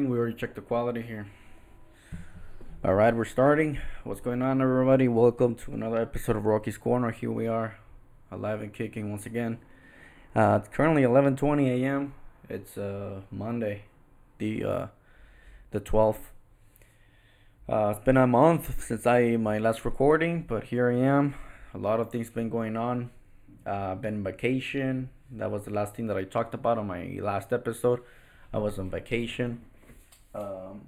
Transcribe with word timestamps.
starting. 0.00 0.10
We 0.10 0.18
already 0.18 0.36
checked 0.36 0.54
the 0.54 0.62
quality 0.62 1.02
here. 1.02 1.26
All 2.82 2.94
right, 2.94 3.14
we're 3.14 3.26
starting. 3.26 3.78
What's 4.04 4.20
going 4.20 4.40
on, 4.40 4.62
everybody? 4.62 5.08
Welcome 5.08 5.56
to 5.56 5.72
another 5.72 6.00
episode 6.00 6.36
of 6.36 6.46
Rocky's 6.46 6.78
Corner. 6.78 7.10
Here 7.10 7.30
we 7.30 7.46
are, 7.46 7.76
alive 8.30 8.62
and 8.62 8.72
kicking 8.72 9.10
once 9.10 9.26
again. 9.26 9.58
Uh, 10.34 10.60
it's 10.60 10.74
currently 10.74 11.02
11:20 11.02 11.82
a.m. 11.82 12.14
It's 12.48 12.78
uh, 12.78 13.20
Monday, 13.30 13.82
the 14.38 14.64
uh, 14.64 14.86
the 15.70 15.80
12th. 15.80 16.32
Uh, 17.68 17.92
it's 17.94 18.04
been 18.04 18.16
a 18.16 18.26
month 18.26 18.82
since 18.82 19.06
I 19.06 19.36
my 19.36 19.58
last 19.58 19.84
recording, 19.84 20.44
but 20.48 20.64
here 20.64 20.90
I 20.90 20.96
am. 20.96 21.34
A 21.74 21.78
lot 21.78 22.00
of 22.00 22.10
things 22.10 22.30
been 22.30 22.48
going 22.48 22.76
on. 22.76 23.10
Uh, 23.66 23.96
been 23.96 24.24
vacation. 24.24 25.10
That 25.30 25.50
was 25.50 25.64
the 25.64 25.72
last 25.72 25.94
thing 25.94 26.06
that 26.06 26.16
I 26.16 26.24
talked 26.24 26.54
about 26.54 26.78
on 26.78 26.86
my 26.86 27.18
last 27.20 27.52
episode. 27.52 28.00
I 28.52 28.58
was 28.58 28.78
on 28.78 28.90
vacation. 28.90 29.60
Um, 30.34 30.86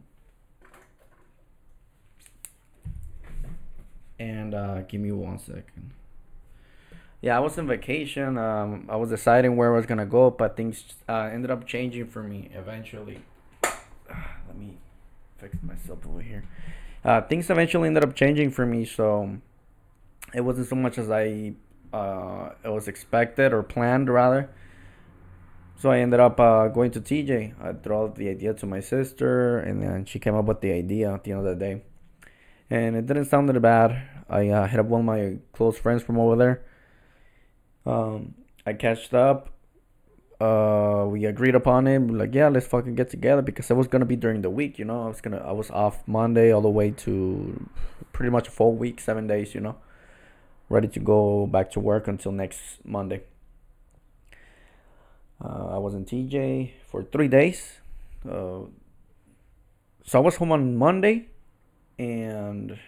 and 4.19 4.55
uh, 4.55 4.83
give 4.83 5.01
me 5.01 5.13
one 5.13 5.39
second. 5.39 5.93
Yeah, 7.21 7.37
I 7.37 7.41
was 7.41 7.57
on 7.59 7.67
vacation. 7.67 8.37
Um, 8.37 8.89
I 8.89 8.97
was 8.97 9.11
deciding 9.11 9.57
where 9.57 9.73
I 9.73 9.77
was 9.77 9.87
gonna 9.87 10.07
go, 10.07 10.31
but 10.31 10.57
things 10.57 10.85
uh, 11.09 11.31
ended 11.33 11.51
up 11.51 11.67
changing 11.67 12.07
for 12.09 12.23
me 12.23 12.51
eventually. 12.53 13.21
Let 13.63 14.57
me 14.57 14.79
fix 15.39 15.57
myself 15.63 16.01
over 16.09 16.21
here. 16.21 16.45
Uh, 17.05 17.21
things 17.23 17.49
eventually 17.51 17.89
ended 17.89 18.05
up 18.05 18.15
changing 18.15 18.51
for 18.51 18.67
me, 18.67 18.85
so 18.85 19.39
it 20.35 20.41
wasn't 20.41 20.69
so 20.69 20.77
much 20.77 20.99
as 20.99 21.11
I 21.11 21.55
uh, 21.93 22.51
it 22.65 22.71
was 22.71 22.89
expected 22.89 23.53
or 23.53 23.63
planned 23.63 24.09
rather. 24.09 24.51
So 25.83 25.91
I 25.91 25.99
ended 25.99 26.21
up 26.21 26.39
uh, 26.39 26.69
going 26.69 26.93
to 26.93 27.01
TJ. 27.01 27.61
I 27.61 27.73
threw 27.73 27.97
out 27.97 28.15
the 28.15 28.29
idea 28.29 28.55
to 28.55 28.67
my 28.67 28.79
sister, 28.79 29.59
and 29.59 29.83
then 29.83 30.05
she 30.05 30.21
came 30.21 30.37
up 30.37 30.45
with 30.45 30.61
the 30.61 30.71
idea 30.71 31.13
at 31.13 31.25
the 31.25 31.33
end 31.33 31.41
of 31.41 31.47
the 31.47 31.57
day 31.57 31.83
and 32.73 32.97
it 32.97 33.05
didn't 33.05 33.27
sound 33.27 33.51
that 33.51 33.61
bad. 33.61 34.03
I 34.31 34.49
uh, 34.49 34.67
hit 34.67 34.81
up 34.81 34.87
one 34.87 35.01
of 35.01 35.07
my 35.07 35.37
close 35.53 35.77
friends 35.77 36.03
from 36.03 36.19
over 36.19 36.37
there. 36.37 36.63
Um, 37.85 38.35
I 38.65 38.73
catched 38.73 39.13
up. 39.13 39.51
Uh, 40.41 41.05
we 41.07 41.27
agreed 41.27 41.55
upon 41.55 41.87
it. 41.87 41.99
We're 41.99 42.17
like, 42.17 42.35
yeah, 42.35 42.49
let's 42.49 42.67
fucking 42.67 42.95
get 42.95 43.11
together 43.11 43.43
because 43.43 43.71
it 43.71 43.75
was 43.75 43.89
gonna 43.89 44.07
be 44.07 44.17
during 44.17 44.41
the 44.41 44.49
week, 44.49 44.79
you 44.79 44.87
know. 44.87 45.05
I 45.05 45.09
was 45.09 45.21
gonna, 45.21 45.37
I 45.37 45.53
was 45.53 45.71
off 45.71 46.03
Monday 46.09 46.51
all 46.51 46.63
the 46.63 46.71
way 46.71 46.93
to 47.05 47.69
pretty 48.13 48.31
much 48.31 48.49
a 48.49 48.51
full 48.51 48.75
week, 48.75 49.01
seven 49.01 49.27
days, 49.27 49.55
you 49.55 49.61
know, 49.61 49.77
ready 50.71 50.89
to 50.89 50.99
go 50.99 51.47
back 51.47 51.71
to 51.73 51.81
work 51.81 52.09
until 52.09 52.33
next 52.33 52.61
Monday. 52.87 53.21
Uh, 55.43 55.75
I 55.75 55.79
was 55.79 55.95
in 55.95 56.05
TJ 56.05 56.71
for 56.87 57.03
three 57.03 57.29
days. 57.29 57.81
Uh, 58.25 58.71
so 60.05 60.19
I 60.19 60.19
was 60.19 60.37
home 60.37 60.53
on 60.53 60.77
Monday 60.77 61.29
and 61.99 62.79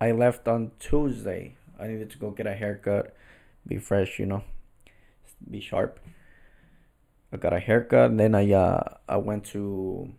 I 0.00 0.12
left 0.12 0.46
on 0.46 0.72
Tuesday. 0.78 1.56
I 1.80 1.86
needed 1.86 2.10
to 2.10 2.18
go 2.18 2.30
get 2.30 2.46
a 2.46 2.54
haircut, 2.54 3.14
be 3.66 3.78
fresh, 3.78 4.18
you 4.18 4.26
know, 4.26 4.44
be 5.50 5.60
sharp. 5.60 6.00
I 7.32 7.36
got 7.36 7.52
a 7.52 7.60
haircut, 7.60 8.16
then 8.16 8.34
I 8.34 8.52
uh 8.52 8.96
I 9.08 9.16
went 9.16 9.44
to 9.52 10.12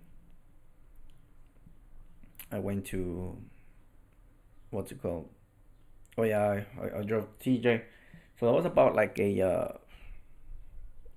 I 2.52 2.60
went 2.60 2.86
to 2.88 3.38
what's 4.70 4.92
it 4.92 5.02
called? 5.02 5.30
Oh 6.18 6.24
yeah, 6.24 6.64
I, 6.82 7.00
I 7.00 7.02
drove 7.04 7.28
TJ. 7.40 7.82
So 8.40 8.46
that 8.46 8.54
was 8.54 8.66
about 8.66 8.96
like 8.96 9.18
a 9.20 9.42
uh, 9.42 9.68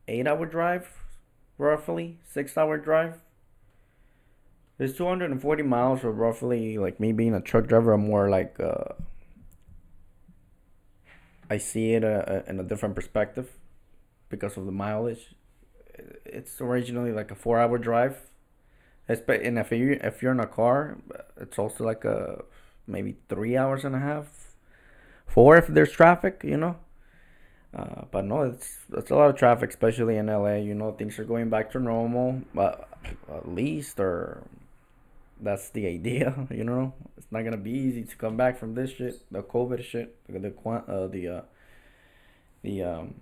eight 0.09 0.27
hour 0.27 0.47
drive, 0.47 0.89
roughly 1.59 2.19
six 2.25 2.57
hour 2.57 2.77
drive 2.79 3.21
it's 4.83 4.97
240 4.97 5.63
miles, 5.63 6.03
or 6.03 6.11
roughly 6.11 6.77
like 6.79 6.99
me 6.99 7.13
being 7.13 7.35
a 7.35 7.41
truck 7.41 7.67
driver, 7.67 7.93
I'm 7.93 8.07
more 8.07 8.29
like 8.29 8.59
uh, 8.59 8.95
I 11.49 11.59
see 11.59 11.93
it 11.93 12.05
uh, 12.05 12.43
in 12.49 12.59
a 12.59 12.65
different 12.65 12.95
perspective 12.95 13.51
because 14.29 14.57
of 14.57 14.67
the 14.67 14.73
mileage. 14.73 15.35
It's 16.25 16.61
originally 16.61 17.13
like 17.13 17.31
a 17.31 17.35
four-hour 17.35 17.79
drive, 17.79 18.31
and 19.09 19.59
if 19.59 19.71
you 19.71 19.99
if 20.03 20.23
you're 20.23 20.33
in 20.33 20.41
a 20.41 20.47
car, 20.47 20.99
it's 21.41 21.59
also 21.59 21.85
like 21.85 22.05
a 22.05 22.43
maybe 22.87 23.17
three 23.29 23.57
hours 23.57 23.85
and 23.85 23.95
a 23.95 24.01
half, 24.01 24.57
four 25.27 25.57
if 25.57 25.69
there's 25.69 25.93
traffic, 25.93 26.41
you 26.43 26.57
know. 26.57 26.77
Uh, 27.75 28.03
but 28.11 28.25
no, 28.25 28.43
it's 28.43 28.77
it's 28.93 29.11
a 29.11 29.15
lot 29.15 29.31
of 29.31 29.37
traffic, 29.37 29.71
especially 29.71 30.17
in 30.17 30.27
LA. 30.27 30.57
You 30.57 30.75
know, 30.75 30.93
things 30.93 31.19
are 31.19 31.25
going 31.25 31.49
back 31.49 31.71
to 31.73 31.81
normal, 31.81 32.43
but 32.55 32.89
at 33.33 33.49
least 33.49 33.99
or 33.99 34.43
that's 35.41 35.71
the 35.71 35.87
idea, 35.87 36.35
you 36.51 36.65
know. 36.65 36.93
It's 37.17 37.27
not 37.31 37.43
gonna 37.43 37.57
be 37.57 37.71
easy 37.71 38.05
to 38.05 38.17
come 38.17 38.37
back 38.37 38.59
from 38.59 38.75
this 38.75 38.91
shit, 38.91 39.21
the 39.31 39.43
COVID 39.43 39.83
shit, 39.83 40.17
the 40.29 40.53
uh, 40.69 41.07
the 41.07 41.29
uh, 41.29 41.41
the 42.63 42.83
um 42.83 43.15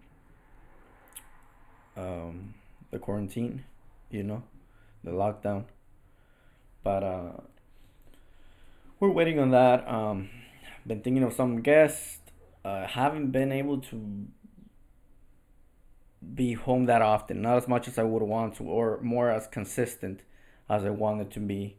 um 1.97 2.55
the 2.91 2.99
quarantine, 2.99 3.65
you 4.10 4.25
know, 4.25 4.43
the 5.05 5.12
lockdown. 5.12 5.65
But 6.83 7.05
uh, 7.05 7.33
we're 8.99 9.10
waiting 9.10 9.39
on 9.39 9.50
that. 9.53 9.87
Um, 9.87 10.31
been 10.87 11.03
thinking 11.03 11.22
of 11.22 11.34
some 11.34 11.62
guests. 11.62 12.19
Uh, 12.65 12.87
haven't 12.87 13.31
been 13.31 13.53
able 13.53 13.78
to 13.78 14.27
be 16.34 16.54
home 16.54 16.86
that 16.86 17.03
often, 17.03 17.42
not 17.42 17.56
as 17.56 17.69
much 17.69 17.88
as 17.88 17.98
I 17.98 18.03
would 18.03 18.22
want 18.22 18.56
to, 18.56 18.64
or 18.64 19.00
more 19.03 19.31
as 19.31 19.47
consistent 19.47 20.20
as 20.69 20.84
I 20.84 20.91
wanted 20.91 21.31
to 21.32 21.41
be 21.41 21.76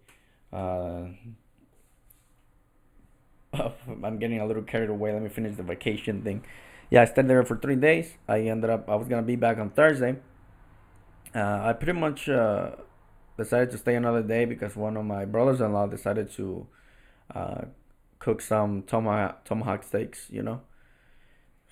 uh, 0.52 1.04
I'm 3.54 4.18
getting 4.18 4.40
a 4.40 4.46
little 4.46 4.64
carried 4.64 4.90
away. 4.90 5.14
Let 5.14 5.22
me 5.22 5.30
finish 5.30 5.56
the 5.56 5.64
vacation 5.64 6.22
thing. 6.24 6.44
Yeah, 6.90 7.02
I 7.02 7.06
stayed 7.06 7.28
there 7.28 7.44
for 7.46 7.58
three 7.58 7.76
days. 7.76 8.14
I 8.28 8.42
ended 8.42 8.70
up, 8.70 8.90
I 8.90 8.96
was 8.96 9.08
going 9.08 9.22
to 9.22 9.28
be 9.28 9.36
back 9.36 9.58
on 9.58 9.70
Thursday. 9.70 10.18
Uh, 11.34 11.62
I 11.64 11.74
pretty 11.74 11.98
much 11.98 12.28
uh, 12.28 12.72
decided 13.38 13.72
to 13.72 13.78
stay 13.78 13.96
another 13.96 14.22
day 14.22 14.46
because 14.46 14.76
one 14.76 14.98
of 14.98 15.06
my 15.06 15.26
brothers 15.26 15.62
in 15.62 15.72
law 15.72 15.88
decided 15.88 16.32
to 16.34 16.68
uh, 17.34 17.62
cook 18.20 18.42
some 18.42 18.84
tomahawk 18.84 19.84
steaks, 19.84 20.28
you 20.30 20.44
know. 20.44 20.62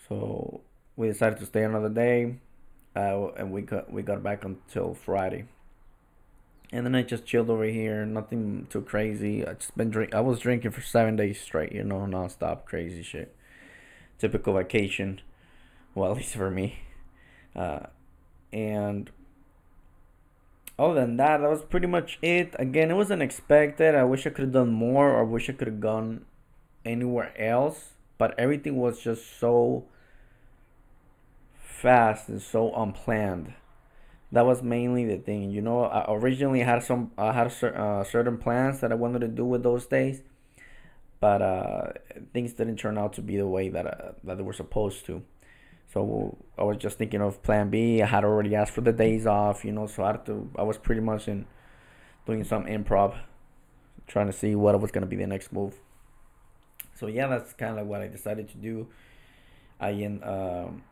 So 0.07 0.61
we 0.95 1.07
decided 1.09 1.39
to 1.39 1.45
stay 1.45 1.63
another 1.63 1.89
day. 1.89 2.37
Uh, 2.95 3.27
and 3.37 3.51
we 3.51 3.61
got 3.61 3.91
we 3.91 4.01
got 4.01 4.23
back 4.23 4.43
until 4.43 4.93
Friday 4.93 5.45
and 6.71 6.85
then 6.85 6.95
I 6.95 7.01
just 7.01 7.25
chilled 7.25 7.49
over 7.49 7.65
here. 7.65 8.05
Nothing 8.05 8.67
too 8.69 8.81
crazy. 8.81 9.45
I 9.45 9.53
just 9.53 9.75
been 9.75 9.89
drink. 9.89 10.13
I 10.13 10.21
was 10.21 10.39
drinking 10.39 10.71
for 10.71 10.81
seven 10.81 11.15
days 11.15 11.41
straight. 11.41 11.71
You 11.71 11.83
know, 11.83 11.99
nonstop, 12.01 12.65
crazy 12.65 13.01
shit. 13.01 13.35
Typical 14.19 14.53
vacation. 14.53 15.21
Well, 15.95 16.11
at 16.11 16.17
least 16.17 16.35
for 16.35 16.51
me. 16.51 16.79
Uh, 17.55 17.87
and 18.53 19.09
other 20.77 20.93
than 20.93 21.17
that, 21.17 21.39
that 21.39 21.49
was 21.49 21.63
pretty 21.63 21.87
much 21.87 22.19
it. 22.21 22.55
Again, 22.59 22.91
it 22.91 22.95
was 22.95 23.11
unexpected. 23.11 23.95
I 23.95 24.03
wish 24.03 24.27
I 24.27 24.29
could 24.29 24.43
have 24.43 24.53
done 24.53 24.71
more, 24.71 25.11
or 25.11 25.25
wish 25.25 25.49
I 25.49 25.53
could 25.53 25.67
have 25.67 25.79
gone 25.79 26.25
anywhere 26.85 27.33
else. 27.41 27.93
But 28.19 28.37
everything 28.37 28.75
was 28.75 29.01
just 29.01 29.39
so 29.39 29.85
fast 31.81 32.29
and 32.29 32.41
so 32.41 32.73
unplanned 32.75 33.53
that 34.31 34.45
was 34.45 34.61
mainly 34.61 35.05
the 35.05 35.17
thing. 35.17 35.51
You 35.51 35.61
know, 35.61 35.83
I 35.83 36.05
originally 36.09 36.59
had 36.61 36.83
some, 36.83 37.11
I 37.17 37.31
had 37.31 37.47
uh, 37.63 38.03
certain 38.03 38.37
plans 38.37 38.79
that 38.81 38.91
I 38.91 38.95
wanted 38.95 39.19
to 39.19 39.27
do 39.27 39.45
with 39.45 39.63
those 39.63 39.87
days, 39.87 40.21
but 41.19 41.41
uh, 41.41 41.91
things 42.33 42.53
didn't 42.53 42.77
turn 42.77 42.97
out 42.97 43.13
to 43.13 43.21
be 43.21 43.37
the 43.37 43.47
way 43.47 43.69
that 43.69 43.85
uh, 43.85 44.11
that 44.23 44.37
they 44.37 44.43
were 44.43 44.53
supposed 44.53 45.05
to. 45.07 45.23
So 45.91 46.37
I 46.57 46.63
was 46.63 46.77
just 46.77 46.99
thinking 46.99 47.21
of 47.21 47.41
Plan 47.41 47.71
B. 47.71 48.01
I 48.03 48.05
had 48.05 48.23
already 48.23 48.55
asked 48.55 48.73
for 48.73 48.81
the 48.81 48.93
days 48.93 49.25
off, 49.25 49.65
you 49.65 49.71
know, 49.71 49.87
so 49.87 50.03
I 50.03 50.11
had 50.11 50.25
to. 50.27 50.49
I 50.55 50.63
was 50.63 50.77
pretty 50.77 51.01
much 51.01 51.27
in 51.27 51.47
doing 52.27 52.43
some 52.43 52.65
improv, 52.65 53.15
trying 54.05 54.27
to 54.27 54.33
see 54.33 54.53
what 54.53 54.79
was 54.79 54.91
gonna 54.91 55.07
be 55.07 55.15
the 55.15 55.25
next 55.25 55.51
move. 55.51 55.79
So 56.93 57.07
yeah, 57.07 57.27
that's 57.27 57.53
kind 57.53 57.79
of 57.79 57.87
what 57.87 58.01
I 58.01 58.07
decided 58.07 58.49
to 58.49 58.57
do. 58.57 58.87
I 59.79 59.91
in 59.91 60.23
um, 60.23 60.83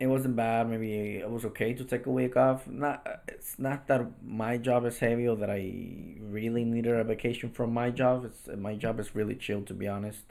it 0.00 0.06
wasn't 0.08 0.36
bad. 0.36 0.68
Maybe 0.68 1.16
it 1.16 1.30
was 1.30 1.44
okay 1.44 1.72
to 1.74 1.84
take 1.84 2.06
a 2.06 2.10
week 2.10 2.36
off. 2.36 2.66
Not 2.66 3.06
it's 3.28 3.58
not 3.58 3.86
that 3.86 4.22
my 4.22 4.56
job 4.56 4.84
is 4.86 4.98
heavy 4.98 5.28
or 5.28 5.36
that 5.36 5.50
I 5.50 6.16
really 6.20 6.64
needed 6.64 6.94
a 6.94 7.04
vacation 7.04 7.50
from 7.50 7.72
my 7.72 7.90
job. 7.90 8.24
It's 8.24 8.48
my 8.58 8.74
job 8.74 8.98
is 8.98 9.14
really 9.14 9.36
chill 9.36 9.62
to 9.62 9.74
be 9.74 9.86
honest. 9.86 10.24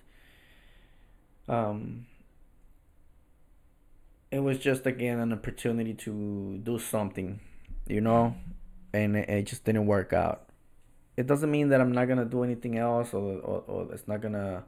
Um, 1.47 2.07
it 4.31 4.39
was 4.39 4.57
just 4.59 4.85
again 4.85 5.19
an 5.19 5.31
opportunity 5.31 5.93
to 5.93 6.59
do 6.63 6.77
something, 6.77 7.39
you 7.87 8.01
know, 8.01 8.35
and 8.93 9.15
it, 9.15 9.29
it 9.29 9.43
just 9.43 9.63
didn't 9.63 9.85
work 9.85 10.11
out. 10.11 10.49
It 11.15 11.27
doesn't 11.27 11.51
mean 11.51 11.69
that 11.69 11.79
I'm 11.79 11.93
not 11.93 12.07
gonna 12.09 12.25
do 12.25 12.43
anything 12.43 12.77
else 12.77 13.13
or 13.13 13.39
or, 13.39 13.63
or 13.67 13.93
it's 13.93 14.07
not 14.09 14.21
gonna 14.21 14.65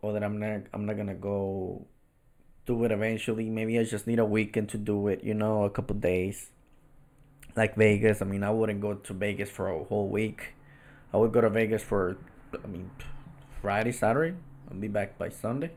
or 0.00 0.14
that 0.14 0.24
I'm 0.24 0.38
not 0.38 0.62
I'm 0.72 0.86
not 0.86 0.96
gonna 0.96 1.14
go 1.14 1.86
do 2.68 2.84
it 2.84 2.92
eventually. 2.92 3.48
Maybe 3.48 3.78
I 3.78 3.84
just 3.84 4.06
need 4.06 4.20
a 4.20 4.24
weekend 4.24 4.68
to 4.70 4.78
do 4.78 5.08
it. 5.08 5.24
You 5.24 5.34
know, 5.34 5.64
a 5.64 5.70
couple 5.70 5.96
days. 5.96 6.50
Like 7.56 7.74
Vegas. 7.74 8.22
I 8.22 8.26
mean, 8.26 8.44
I 8.44 8.50
wouldn't 8.50 8.80
go 8.80 8.94
to 8.94 9.12
Vegas 9.14 9.50
for 9.50 9.68
a 9.68 9.84
whole 9.84 10.08
week. 10.08 10.54
I 11.12 11.16
would 11.16 11.32
go 11.32 11.40
to 11.40 11.50
Vegas 11.50 11.82
for, 11.82 12.18
I 12.62 12.66
mean, 12.68 12.90
Friday, 13.60 13.92
Saturday. 13.92 14.36
I'll 14.70 14.76
be 14.76 14.88
back 14.88 15.18
by 15.18 15.30
Sunday. 15.30 15.72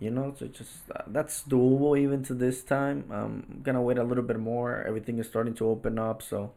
You 0.00 0.10
know, 0.10 0.34
so 0.36 0.46
just 0.46 0.90
uh, 0.96 1.02
that's 1.08 1.44
doable 1.44 1.98
even 1.98 2.24
to 2.24 2.34
this 2.34 2.62
time. 2.62 3.04
I'm 3.12 3.60
gonna 3.62 3.82
wait 3.82 3.98
a 3.98 4.02
little 4.02 4.24
bit 4.24 4.38
more. 4.40 4.82
Everything 4.88 5.18
is 5.18 5.28
starting 5.28 5.52
to 5.56 5.68
open 5.68 5.98
up, 5.98 6.22
so 6.22 6.52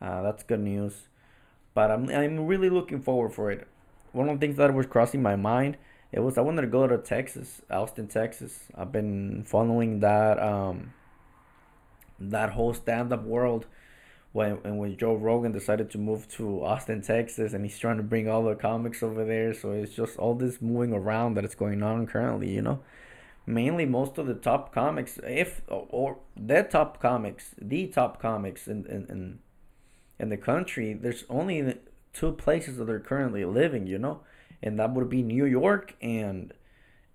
uh, 0.00 0.22
that's 0.22 0.44
good 0.44 0.60
news. 0.60 1.08
But 1.74 1.90
I'm 1.90 2.08
I'm 2.08 2.46
really 2.46 2.70
looking 2.70 3.02
forward 3.02 3.34
for 3.34 3.50
it. 3.50 3.66
One 4.12 4.28
of 4.28 4.38
the 4.38 4.46
things 4.46 4.56
that 4.58 4.72
was 4.72 4.86
crossing 4.86 5.20
my 5.20 5.34
mind 5.34 5.76
it 6.12 6.20
was 6.20 6.38
I 6.38 6.40
wanted 6.40 6.62
to 6.62 6.68
go 6.68 6.86
to 6.86 6.98
Texas, 6.98 7.62
Austin, 7.70 8.08
Texas. 8.08 8.60
I've 8.74 8.92
been 8.92 9.44
following 9.44 10.00
that 10.00 10.42
um 10.42 10.92
that 12.18 12.50
whole 12.50 12.74
stand 12.74 13.12
up 13.12 13.24
world 13.24 13.66
when 14.32 14.58
and 14.64 14.78
when 14.78 14.96
Joe 14.96 15.14
Rogan 15.14 15.52
decided 15.52 15.90
to 15.90 15.98
move 15.98 16.28
to 16.32 16.64
Austin, 16.64 17.02
Texas, 17.02 17.52
and 17.52 17.64
he's 17.64 17.78
trying 17.78 17.96
to 17.96 18.02
bring 18.02 18.28
all 18.28 18.44
the 18.44 18.54
comics 18.54 19.02
over 19.02 19.24
there. 19.24 19.54
So 19.54 19.72
it's 19.72 19.94
just 19.94 20.18
all 20.18 20.34
this 20.34 20.60
moving 20.60 20.92
around 20.92 21.34
that 21.34 21.44
is 21.44 21.54
going 21.54 21.82
on 21.82 22.06
currently. 22.06 22.50
You 22.50 22.62
know, 22.62 22.80
mainly 23.46 23.86
most 23.86 24.18
of 24.18 24.26
the 24.26 24.34
top 24.34 24.72
comics, 24.72 25.18
if 25.24 25.62
or 25.68 26.18
the 26.36 26.62
top 26.62 27.00
comics, 27.00 27.54
the 27.60 27.86
top 27.86 28.20
comics 28.20 28.66
in 28.66 28.86
in 28.86 29.06
in, 29.08 29.38
in 30.18 30.28
the 30.28 30.36
country. 30.36 30.94
There's 30.94 31.24
only 31.28 31.76
two 32.12 32.32
places 32.32 32.76
that 32.76 32.86
they're 32.86 33.00
currently 33.00 33.44
living. 33.44 33.86
You 33.86 33.98
know, 33.98 34.20
and 34.62 34.78
that 34.78 34.92
would 34.92 35.08
be 35.08 35.22
New 35.22 35.44
York 35.44 35.94
and 36.00 36.52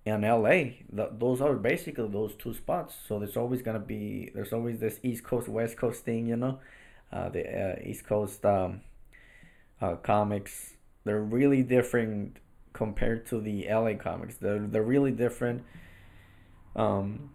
and 0.06 0.22
LA. 0.22 0.74
Those 0.90 1.40
are 1.40 1.54
basically 1.54 2.08
those 2.08 2.34
two 2.34 2.52
spots. 2.52 2.94
So 3.08 3.18
there's 3.18 3.36
always 3.36 3.62
gonna 3.62 3.78
be 3.78 4.30
there's 4.34 4.52
always 4.52 4.80
this 4.80 5.00
East 5.02 5.24
Coast 5.24 5.48
West 5.48 5.76
Coast 5.76 6.04
thing. 6.04 6.26
You 6.26 6.36
know 6.36 6.58
uh, 7.12 7.28
the 7.28 7.44
uh, 7.46 7.76
East 7.82 8.06
Coast 8.06 8.44
um, 8.44 8.80
uh, 9.80 9.96
comics. 9.96 10.74
They're 11.04 11.20
really 11.20 11.62
different 11.62 12.38
compared 12.72 13.26
to 13.26 13.40
the 13.40 13.66
LA 13.70 13.94
comics. 13.94 14.36
They're 14.36 14.58
they're 14.58 14.82
really 14.82 15.12
different. 15.12 15.62
Um, 16.76 17.30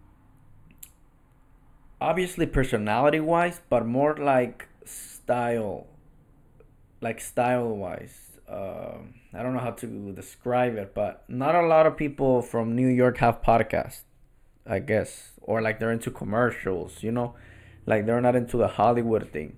obviously 2.01 2.45
personality 2.45 3.19
wise, 3.19 3.61
but 3.69 3.85
more 3.85 4.15
like 4.15 4.67
style, 4.85 5.87
like 7.01 7.21
style 7.21 7.69
wise. 7.75 8.38
Uh, 8.49 8.97
I 9.33 9.43
don't 9.43 9.53
know 9.53 9.59
how 9.59 9.71
to 9.71 10.11
describe 10.13 10.75
it, 10.75 10.95
but 10.95 11.23
not 11.27 11.53
a 11.53 11.61
lot 11.61 11.85
of 11.85 11.95
people 11.95 12.41
from 12.41 12.75
New 12.75 12.87
York 12.87 13.17
have 13.17 13.43
podcasts, 13.43 14.01
I 14.65 14.79
guess, 14.79 15.33
or 15.41 15.61
like 15.61 15.79
they're 15.79 15.91
into 15.91 16.09
commercials, 16.09 17.03
you 17.03 17.11
know, 17.11 17.35
like 17.85 18.05
they're 18.05 18.21
not 18.21 18.35
into 18.35 18.57
the 18.57 18.67
Hollywood 18.67 19.31
thing. 19.31 19.55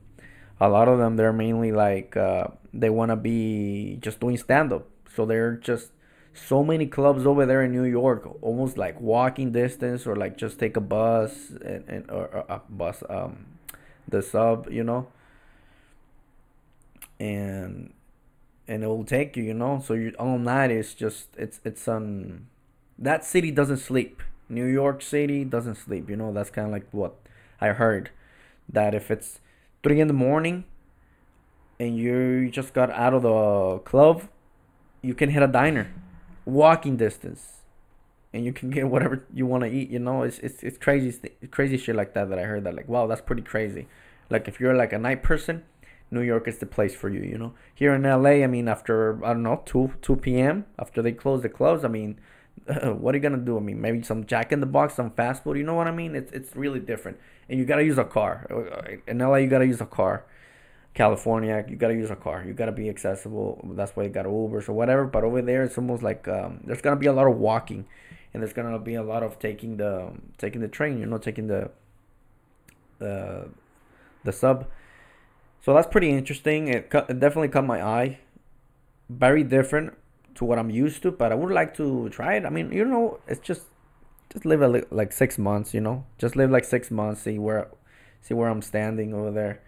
A 0.59 0.67
lot 0.67 0.87
of 0.89 0.99
them 0.99 1.15
they're 1.15 1.33
mainly 1.33 1.71
like 1.71 2.17
uh, 2.17 2.47
they 2.73 2.89
want 2.89 3.11
to 3.11 3.15
be 3.15 3.97
just 4.01 4.19
doing 4.19 4.37
stand 4.37 4.73
up. 4.73 4.87
So 5.15 5.25
they're 5.25 5.55
just 5.55 5.91
so 6.33 6.63
many 6.63 6.85
clubs 6.85 7.25
over 7.25 7.45
there 7.45 7.63
in 7.63 7.71
New 7.71 7.83
York, 7.83 8.27
almost 8.41 8.77
like 8.77 8.99
walking 8.99 9.51
distance, 9.51 10.05
or 10.05 10.15
like 10.15 10.37
just 10.37 10.59
take 10.59 10.75
a 10.75 10.81
bus 10.81 11.51
and, 11.63 11.83
and 11.87 12.11
or, 12.11 12.27
or 12.27 12.45
a 12.49 12.61
bus, 12.69 13.03
um, 13.09 13.45
the 14.07 14.21
sub, 14.21 14.69
you 14.69 14.83
know, 14.83 15.07
and 17.19 17.93
and 18.71 18.85
it 18.85 18.87
will 18.87 19.03
take 19.03 19.35
you, 19.35 19.43
you 19.43 19.53
know. 19.53 19.83
So 19.85 19.93
you 19.93 20.13
all 20.17 20.39
night 20.39 20.71
is 20.71 20.93
just 20.93 21.27
it's 21.37 21.59
it's 21.65 21.87
um 21.89 22.47
that 22.97 23.25
city 23.25 23.51
doesn't 23.51 23.77
sleep. 23.77 24.23
New 24.47 24.65
York 24.65 25.01
City 25.01 25.43
doesn't 25.43 25.75
sleep. 25.75 26.09
You 26.09 26.15
know 26.15 26.31
that's 26.31 26.49
kind 26.49 26.67
of 26.67 26.71
like 26.71 26.87
what 26.91 27.15
I 27.59 27.69
heard 27.69 28.11
that 28.69 28.95
if 28.95 29.11
it's 29.11 29.41
three 29.83 29.99
in 29.99 30.07
the 30.07 30.13
morning 30.13 30.63
and 31.81 31.97
you 31.97 32.49
just 32.49 32.73
got 32.73 32.89
out 32.91 33.13
of 33.13 33.23
the 33.23 33.79
club, 33.79 34.23
you 35.01 35.13
can 35.13 35.31
hit 35.31 35.43
a 35.43 35.47
diner, 35.47 35.91
walking 36.45 36.95
distance, 36.95 37.63
and 38.31 38.45
you 38.45 38.53
can 38.53 38.69
get 38.69 38.87
whatever 38.87 39.25
you 39.33 39.45
want 39.45 39.63
to 39.65 39.69
eat. 39.69 39.89
You 39.89 39.99
know, 39.99 40.23
it's 40.23 40.39
it's 40.39 40.63
it's 40.63 40.77
crazy 40.77 41.11
crazy 41.51 41.75
shit 41.75 41.97
like 41.97 42.13
that 42.13 42.29
that 42.29 42.39
I 42.39 42.43
heard 42.43 42.63
that 42.63 42.75
like 42.75 42.87
wow 42.87 43.05
that's 43.05 43.21
pretty 43.21 43.43
crazy. 43.43 43.87
Like 44.29 44.47
if 44.47 44.61
you're 44.61 44.75
like 44.75 44.93
a 44.93 44.97
night 44.97 45.23
person, 45.23 45.65
New 46.11 46.21
York 46.21 46.47
is 46.47 46.57
the 46.59 46.65
place 46.65 46.93
for 46.93 47.09
you. 47.09 47.21
You 47.21 47.37
know, 47.37 47.53
here 47.73 47.93
in 47.93 48.03
LA, 48.03 48.43
I 48.43 48.47
mean 48.47 48.67
after 48.67 49.23
I 49.25 49.33
don't 49.33 49.43
know 49.43 49.61
two 49.65 49.93
two 50.01 50.17
p.m. 50.17 50.65
after 50.77 51.01
they 51.01 51.11
close 51.11 51.41
the 51.41 51.49
clubs, 51.49 51.83
I 51.83 51.87
mean. 51.87 52.19
what 52.83 53.15
are 53.15 53.17
you 53.17 53.21
gonna 53.21 53.37
do? 53.37 53.57
I 53.57 53.61
mean, 53.61 53.81
maybe 53.81 54.03
some 54.03 54.25
Jack 54.25 54.51
in 54.51 54.59
the 54.59 54.65
Box, 54.65 54.93
some 54.95 55.09
fast 55.11 55.43
food. 55.43 55.57
You 55.57 55.63
know 55.63 55.73
what 55.73 55.87
I 55.87 55.91
mean? 55.91 56.15
It's 56.15 56.31
it's 56.31 56.55
really 56.55 56.79
different 56.79 57.17
and 57.51 57.59
you 57.59 57.65
gotta 57.65 57.83
use 57.83 57.97
a 57.97 58.05
car. 58.05 58.47
In 59.07 59.19
LA, 59.19 59.35
you 59.35 59.47
gotta 59.47 59.67
use 59.67 59.81
a 59.81 59.85
car. 59.85 60.23
California, 60.93 61.65
you 61.67 61.75
gotta 61.75 61.93
use 61.93 62.09
a 62.09 62.15
car. 62.15 62.43
You 62.45 62.53
gotta 62.53 62.71
be 62.71 62.89
accessible. 62.89 63.61
That's 63.75 63.91
why 63.95 64.03
you 64.03 64.09
got 64.09 64.25
Ubers 64.25 64.69
or 64.69 64.73
whatever. 64.73 65.05
But 65.05 65.25
over 65.25 65.41
there, 65.41 65.63
it's 65.63 65.77
almost 65.77 66.01
like 66.01 66.27
um, 66.29 66.61
there's 66.63 66.81
gonna 66.81 66.95
be 66.95 67.07
a 67.07 67.13
lot 67.13 67.27
of 67.27 67.37
walking, 67.37 67.85
and 68.33 68.41
there's 68.41 68.53
gonna 68.53 68.79
be 68.79 68.95
a 68.95 69.03
lot 69.03 69.21
of 69.21 69.37
taking 69.37 69.77
the 69.77 70.13
taking 70.37 70.61
the 70.61 70.69
train. 70.69 70.97
You 70.97 71.05
know, 71.05 71.17
taking 71.17 71.47
the 71.47 71.71
the 72.99 73.49
the 74.23 74.31
sub. 74.31 74.67
So 75.61 75.73
that's 75.73 75.87
pretty 75.87 76.09
interesting. 76.09 76.67
It, 76.67 76.89
it 76.93 77.19
definitely 77.19 77.49
caught 77.49 77.65
my 77.65 77.83
eye. 77.83 78.19
Very 79.09 79.43
different 79.43 79.93
to 80.35 80.45
what 80.45 80.57
I'm 80.57 80.69
used 80.69 81.03
to, 81.03 81.11
but 81.11 81.31
I 81.31 81.35
would 81.35 81.51
like 81.51 81.75
to 81.77 82.09
try 82.09 82.35
it. 82.35 82.45
I 82.45 82.49
mean, 82.49 82.71
you 82.71 82.85
know, 82.85 83.19
it's 83.27 83.41
just 83.41 83.63
just 84.31 84.45
live 84.45 84.61
a, 84.61 84.83
like 84.91 85.11
six 85.11 85.37
months 85.37 85.73
you 85.73 85.81
know? 85.81 86.05
Just 86.17 86.35
live 86.35 86.49
like 86.49 86.63
six 86.63 86.89
months 86.89 87.21
see 87.21 87.37
where 87.37 87.67
see 88.21 88.33
where 88.33 88.47
i'm 88.47 88.61
standing 88.61 89.13
over 89.13 89.29
there. 89.29 89.61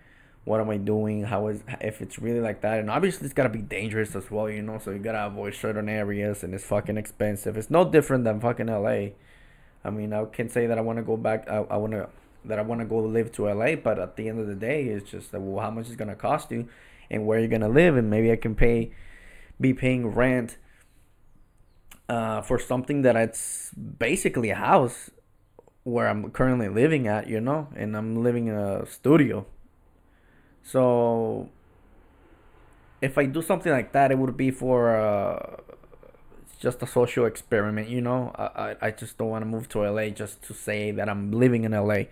What 0.46 0.62
am 0.62 0.70
i 0.70 0.78
doing? 0.78 1.24
How 1.24 1.48
is 1.48 1.62
if 1.82 2.02
it's 2.02 2.18
really 2.18 2.40
like 2.40 2.62
that. 2.62 2.80
And 2.80 2.90
obviously 2.90 3.26
it's 3.26 3.34
gotta 3.34 3.50
be 3.50 3.62
dangerous 3.62 4.16
as 4.16 4.32
well 4.32 4.50
you 4.50 4.62
know? 4.62 4.80
So 4.80 4.92
you 4.92 5.00
gotta 5.00 5.26
avoid 5.26 5.54
certain 5.56 5.90
areas 5.90 6.44
and 6.44 6.54
it's 6.54 6.64
fucking 6.64 6.98
expensive. 6.98 7.58
It's 7.58 7.70
no 7.70 7.84
different 7.90 8.24
than 8.24 8.40
fucking 8.40 8.68
la 8.68 9.10
i 9.86 9.90
mean 9.90 10.14
i 10.14 10.24
can 10.26 10.50
say 10.50 10.66
that 10.68 10.78
i 10.78 10.82
want 10.82 10.98
to 10.98 11.04
go 11.04 11.18
back 11.18 11.46
i, 11.50 11.58
I 11.58 11.76
want 11.76 11.92
to 11.92 12.08
that 12.46 12.60
i 12.60 12.62
want 12.62 12.80
to 12.82 12.86
go 12.86 12.98
live 13.00 13.32
to 13.32 13.46
la 13.46 13.76
but 13.76 14.00
at 14.00 14.16
the 14.16 14.28
end 14.30 14.40
of 14.40 14.48
the 14.48 14.56
day 14.56 14.86
it's 14.86 15.10
just 15.10 15.32
that 15.32 15.40
well 15.40 15.64
how 15.64 15.72
much 15.72 15.90
is 15.90 15.96
gonna 15.96 16.16
cost 16.16 16.52
you 16.52 16.68
and 17.10 17.26
where 17.26 17.40
you're 17.40 17.48
gonna 17.48 17.70
live 17.70 17.96
and 17.98 18.10
maybe 18.10 18.32
i 18.32 18.36
can 18.36 18.56
pay 18.56 18.92
be 19.60 19.74
paying 19.74 20.08
rent 20.08 20.58
uh, 22.10 22.42
for 22.42 22.60
something 22.60 23.02
that 23.02 23.16
it's 23.16 23.72
basically 23.74 24.50
a 24.50 24.56
house 24.56 25.10
where 25.84 26.08
I'm 26.08 26.32
currently 26.32 26.70
living 26.70 27.08
at, 27.08 27.28
you 27.28 27.42
know, 27.42 27.68
and 27.76 27.96
I'm 27.96 28.24
living 28.24 28.48
in 28.48 28.56
a 28.56 28.86
studio. 28.86 29.46
So 30.64 31.50
if 33.02 33.18
I 33.18 33.26
do 33.26 33.42
something 33.42 33.72
like 33.72 33.92
that, 33.92 34.12
it 34.12 34.18
would 34.18 34.38
be 34.38 34.52
for 34.52 34.96
uh, 34.96 35.58
just 36.64 36.82
a 36.82 36.88
social 36.88 37.26
experiment, 37.26 37.90
you 37.90 38.02
know. 38.02 38.32
I, 38.36 38.76
I, 38.82 38.92
just 38.92 39.18
don't 39.18 39.30
want 39.30 39.42
to 39.44 39.46
move 39.46 39.68
to 39.70 39.80
LA 39.80 40.10
just 40.10 40.42
to 40.44 40.54
say 40.54 40.92
that 40.92 41.10
I'm 41.10 41.30
living 41.32 41.66
in 41.66 41.74
LA. 41.74 42.04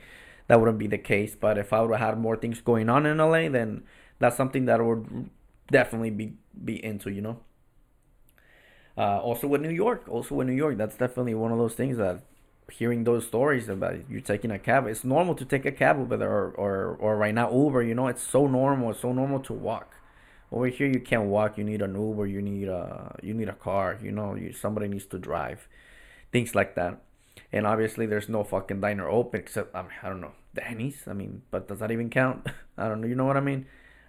That 0.48 0.60
wouldn't 0.60 0.77
be 0.77 0.88
the 0.88 0.98
case. 0.98 1.36
But 1.36 1.58
if 1.58 1.72
I 1.72 1.79
would 1.81 1.98
have 1.98 2.10
had 2.10 2.20
more 2.20 2.36
things 2.36 2.60
going 2.60 2.89
on 2.89 3.05
in 3.05 3.17
LA, 3.17 3.48
then 3.48 3.84
that's 4.20 4.36
something 4.36 4.65
that 4.65 4.81
I 4.81 4.84
would 4.84 5.29
definitely 5.72 6.12
be 6.12 6.34
be 6.63 6.84
into, 6.84 7.10
you 7.10 7.22
know. 7.22 7.39
Uh, 8.98 9.20
also 9.20 9.48
with 9.48 9.62
New 9.62 9.70
York, 9.70 10.03
also 10.10 10.36
with 10.36 10.48
New 10.48 10.53
York, 10.53 10.77
that's 10.77 10.98
definitely 10.98 11.34
one 11.34 11.53
of 11.53 11.58
those 11.58 11.74
things 11.74 11.96
that 11.98 12.22
hearing 12.70 13.05
those 13.05 13.25
stories 13.25 13.70
about 13.70 14.10
you 14.10 14.20
taking 14.20 14.51
a 14.51 14.60
cab. 14.60 14.86
It's 14.86 15.05
normal 15.05 15.34
to 15.36 15.46
take 15.46 15.65
a 15.65 15.72
cab 15.72 15.98
over 15.98 16.17
there, 16.17 16.29
or, 16.29 16.51
or, 16.51 16.98
or 17.00 17.17
right 17.17 17.34
now 17.34 17.50
Uber. 17.51 17.84
You 17.84 17.96
know, 17.96 18.08
it's 18.08 18.22
so 18.22 18.48
normal. 18.48 18.91
It's 18.91 19.00
so 19.00 19.13
normal 19.13 19.39
to 19.39 19.53
walk. 19.53 19.96
Over 20.51 20.67
here, 20.67 20.88
you 20.88 21.00
can't 21.00 21.25
walk. 21.25 21.58
You 21.58 21.63
need 21.63 21.81
an 21.81 21.96
Uber. 21.96 22.27
You 22.27 22.41
need 22.41 22.67
a 22.67 23.17
you 23.22 23.34
need 23.34 23.50
a 23.50 23.53
car. 23.53 23.98
You 24.01 24.12
know, 24.12 24.36
you, 24.36 24.53
somebody 24.53 24.88
needs 24.88 25.05
to 25.08 25.20
drive. 25.20 25.67
Things 26.31 26.55
like 26.55 26.75
that. 26.75 27.01
And 27.51 27.65
obviously, 27.65 28.05
there's 28.05 28.29
no 28.29 28.43
fucking 28.43 28.81
diner 28.81 29.08
open 29.08 29.39
except 29.39 29.75
I, 29.75 29.81
mean, 29.84 29.91
I 30.03 30.10
don't 30.10 30.22
know 30.22 30.34
Denny's. 30.53 31.03
I 31.08 31.13
mean, 31.13 31.43
but 31.51 31.67
does 31.67 31.79
that 31.79 31.91
even 31.91 32.10
count? 32.10 32.48
I 32.77 32.88
don't 32.88 33.01
know. 33.01 33.08
You 33.08 33.15
know 33.15 33.25
what 33.25 33.38
I 33.38 33.41
mean? 33.41 33.65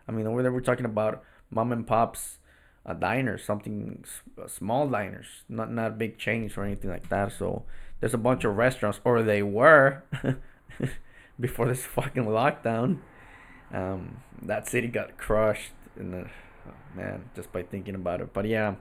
I 0.09 0.13
mean, 0.13 0.27
over 0.27 0.43
there, 0.43 0.53
we're 0.53 0.61
talking 0.61 0.85
about 0.85 1.23
mom 1.51 1.73
and 1.73 1.87
pops 1.87 2.39
a 2.85 2.95
diner, 2.95 3.39
something 3.39 4.05
small 4.49 4.89
diners, 4.89 5.45
not 5.49 5.71
not 5.71 5.99
big 5.99 6.19
chains 6.19 6.57
or 6.57 6.65
anything 6.65 6.91
like 6.91 7.09
that. 7.09 7.33
So 7.33 7.65
there's 8.01 8.15
a 8.15 8.19
bunch 8.19 8.45
of 8.45 8.57
restaurants, 8.57 9.01
or 9.05 9.23
they 9.23 9.43
were 9.43 10.03
before 11.41 11.69
this 11.69 11.85
fucking 11.85 12.25
lockdown. 12.25 12.99
Um, 13.73 14.19
that 14.43 14.69
city 14.69 14.89
got 14.89 15.17
crushed, 15.17 15.71
in 15.97 16.11
the 16.11 16.27
oh, 16.69 16.75
man, 16.97 17.31
just 17.35 17.53
by 17.53 17.63
thinking 17.63 17.95
about 17.95 18.21
it. 18.21 18.33
But 18.33 18.47
yeah. 18.47 18.77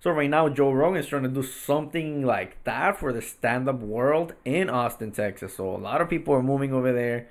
So 0.00 0.10
right 0.10 0.30
now, 0.30 0.48
Joe 0.48 0.70
Rogan 0.70 1.00
is 1.00 1.06
trying 1.06 1.24
to 1.24 1.28
do 1.28 1.42
something 1.42 2.24
like 2.24 2.62
that 2.64 2.98
for 2.98 3.12
the 3.12 3.22
stand-up 3.22 3.80
world 3.80 4.34
in 4.44 4.70
Austin, 4.70 5.10
Texas. 5.10 5.56
So 5.56 5.74
a 5.74 5.78
lot 5.78 6.00
of 6.00 6.08
people 6.08 6.34
are 6.34 6.42
moving 6.42 6.72
over 6.72 6.92
there, 6.92 7.28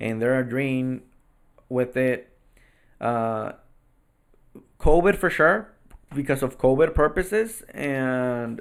and 0.00 0.20
they're 0.20 0.40
agreeing 0.40 1.02
with 1.68 1.96
it. 1.96 2.32
Uh, 3.00 3.52
COVID 4.80 5.16
for 5.16 5.30
sure 5.30 5.72
because 6.14 6.42
of 6.42 6.58
COVID 6.58 6.94
purposes 6.94 7.62
and 7.70 8.60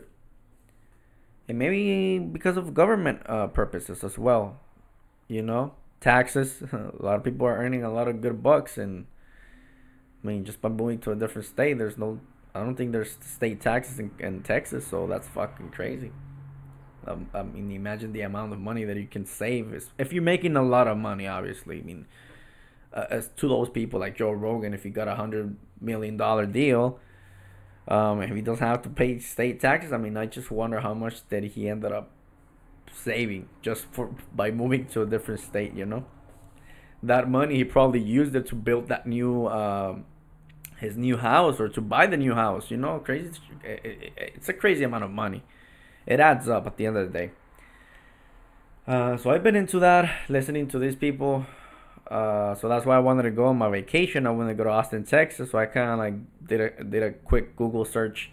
and 1.48 1.60
maybe 1.60 2.20
because 2.20 2.58
of 2.58 2.74
government 2.74 3.22
uh, 3.28 3.48
purposes 3.48 4.04
as 4.04 4.18
well. 4.18 4.60
You 5.28 5.42
know, 5.42 5.74
taxes. 6.02 6.64
A 6.72 6.92
lot 7.00 7.16
of 7.16 7.24
people 7.24 7.48
are 7.48 7.58
earning 7.58 7.84
a 7.84 7.92
lot 7.92 8.08
of 8.08 8.22
good 8.22 8.42
bucks, 8.42 8.78
and 8.78 9.06
I 10.26 10.28
mean, 10.28 10.44
just 10.44 10.60
by 10.60 10.70
moving 10.70 10.98
to 11.00 11.12
a 11.12 11.16
different 11.16 11.48
state, 11.48 11.78
there's 11.78 11.98
no. 12.00 12.20
I 12.56 12.60
don't 12.62 12.76
think 12.76 12.94
there's 12.94 13.18
state 13.22 13.62
taxes 13.62 14.00
in, 14.00 14.12
in 14.18 14.42
Texas, 14.42 14.88
so 14.88 15.06
that's 15.06 15.28
fucking 15.28 15.70
crazy. 15.70 16.12
Um, 17.06 17.30
I 17.34 17.44
mean, 17.44 17.72
imagine 17.72 18.12
the 18.12 18.22
amount 18.22 18.54
of 18.54 18.60
money 18.60 18.86
that 18.86 18.98
you 18.98 19.06
can 19.06 19.26
save 19.26 19.72
if 20.00 20.12
you're 20.12 20.24
making 20.24 20.56
a 20.56 20.64
lot 20.64 20.88
of 20.88 20.98
money. 20.98 21.28
Obviously, 21.28 21.80
I 21.80 21.84
mean, 21.84 22.08
uh, 22.92 23.06
as 23.12 23.30
to 23.38 23.48
those 23.48 23.70
people 23.70 24.00
like 24.00 24.18
Joe 24.18 24.32
Rogan, 24.32 24.74
if 24.74 24.82
he 24.84 24.90
got 24.90 25.08
a 25.08 25.16
hundred 25.16 25.58
million 25.80 26.18
dollar 26.18 26.48
deal, 26.48 27.00
um, 27.88 28.24
if 28.24 28.34
he 28.34 28.42
doesn't 28.42 28.66
have 28.66 28.82
to 28.84 28.90
pay 28.90 29.20
state 29.20 29.60
taxes, 29.60 29.94
I 29.94 29.98
mean, 29.98 30.18
I 30.18 30.26
just 30.26 30.50
wonder 30.50 30.80
how 30.80 30.96
much 30.96 31.28
that 31.30 31.44
he 31.44 31.70
ended 31.70 31.92
up 31.92 32.10
saving 32.92 33.48
just 33.62 33.86
for 33.92 34.16
by 34.34 34.50
moving 34.50 34.88
to 34.88 35.04
a 35.04 35.06
different 35.06 35.42
state. 35.42 35.76
You 35.76 35.86
know, 35.86 36.06
that 37.04 37.30
money 37.30 37.58
he 37.58 37.64
probably 37.64 38.02
used 38.02 38.36
it 38.36 38.48
to 38.48 38.56
build 38.56 38.88
that 38.88 39.06
new 39.06 39.48
um, 39.48 40.06
his 40.80 40.98
new 40.98 41.18
house 41.18 41.60
or 41.60 41.70
to 41.70 41.82
buy 41.82 42.08
the 42.08 42.18
new 42.18 42.34
house. 42.34 42.72
You 42.72 42.78
know, 42.78 43.00
crazy. 43.00 43.32
It's 43.64 44.50
a 44.50 44.54
crazy 44.54 44.84
amount 44.84 45.04
of 45.04 45.12
money. 45.12 45.44
It 46.06 46.20
adds 46.20 46.48
up 46.48 46.68
at 46.68 46.78
the 46.78 46.86
end 46.86 46.98
of 46.98 47.12
the 47.12 47.18
day. 47.18 47.32
Uh, 48.88 49.18
so 49.18 49.32
I've 49.32 49.42
been 49.42 49.56
into 49.56 49.80
that, 49.80 50.30
listening 50.30 50.68
to 50.68 50.78
these 50.78 50.96
people 50.96 51.46
uh, 52.10 52.54
so 52.56 52.70
that's 52.70 52.86
why 52.86 52.96
I 52.96 53.00
wanted 53.00 53.24
to 53.24 53.32
go 53.32 53.46
on 53.46 53.58
my 53.58 53.70
vacation. 53.70 54.28
I 54.28 54.32
wanted 54.32 54.50
to 54.50 54.56
go 54.56 54.64
to 54.66 54.70
Austin, 54.70 55.04
Texas. 55.04 55.52
So 55.52 55.58
I 55.58 55.66
kind 55.66 55.92
of 55.92 55.98
like 55.98 56.14
did 56.46 56.62
a 56.62 56.84
did 56.84 57.04
a 57.04 57.12
quick 57.12 57.56
Google 57.56 57.84
search, 57.84 58.32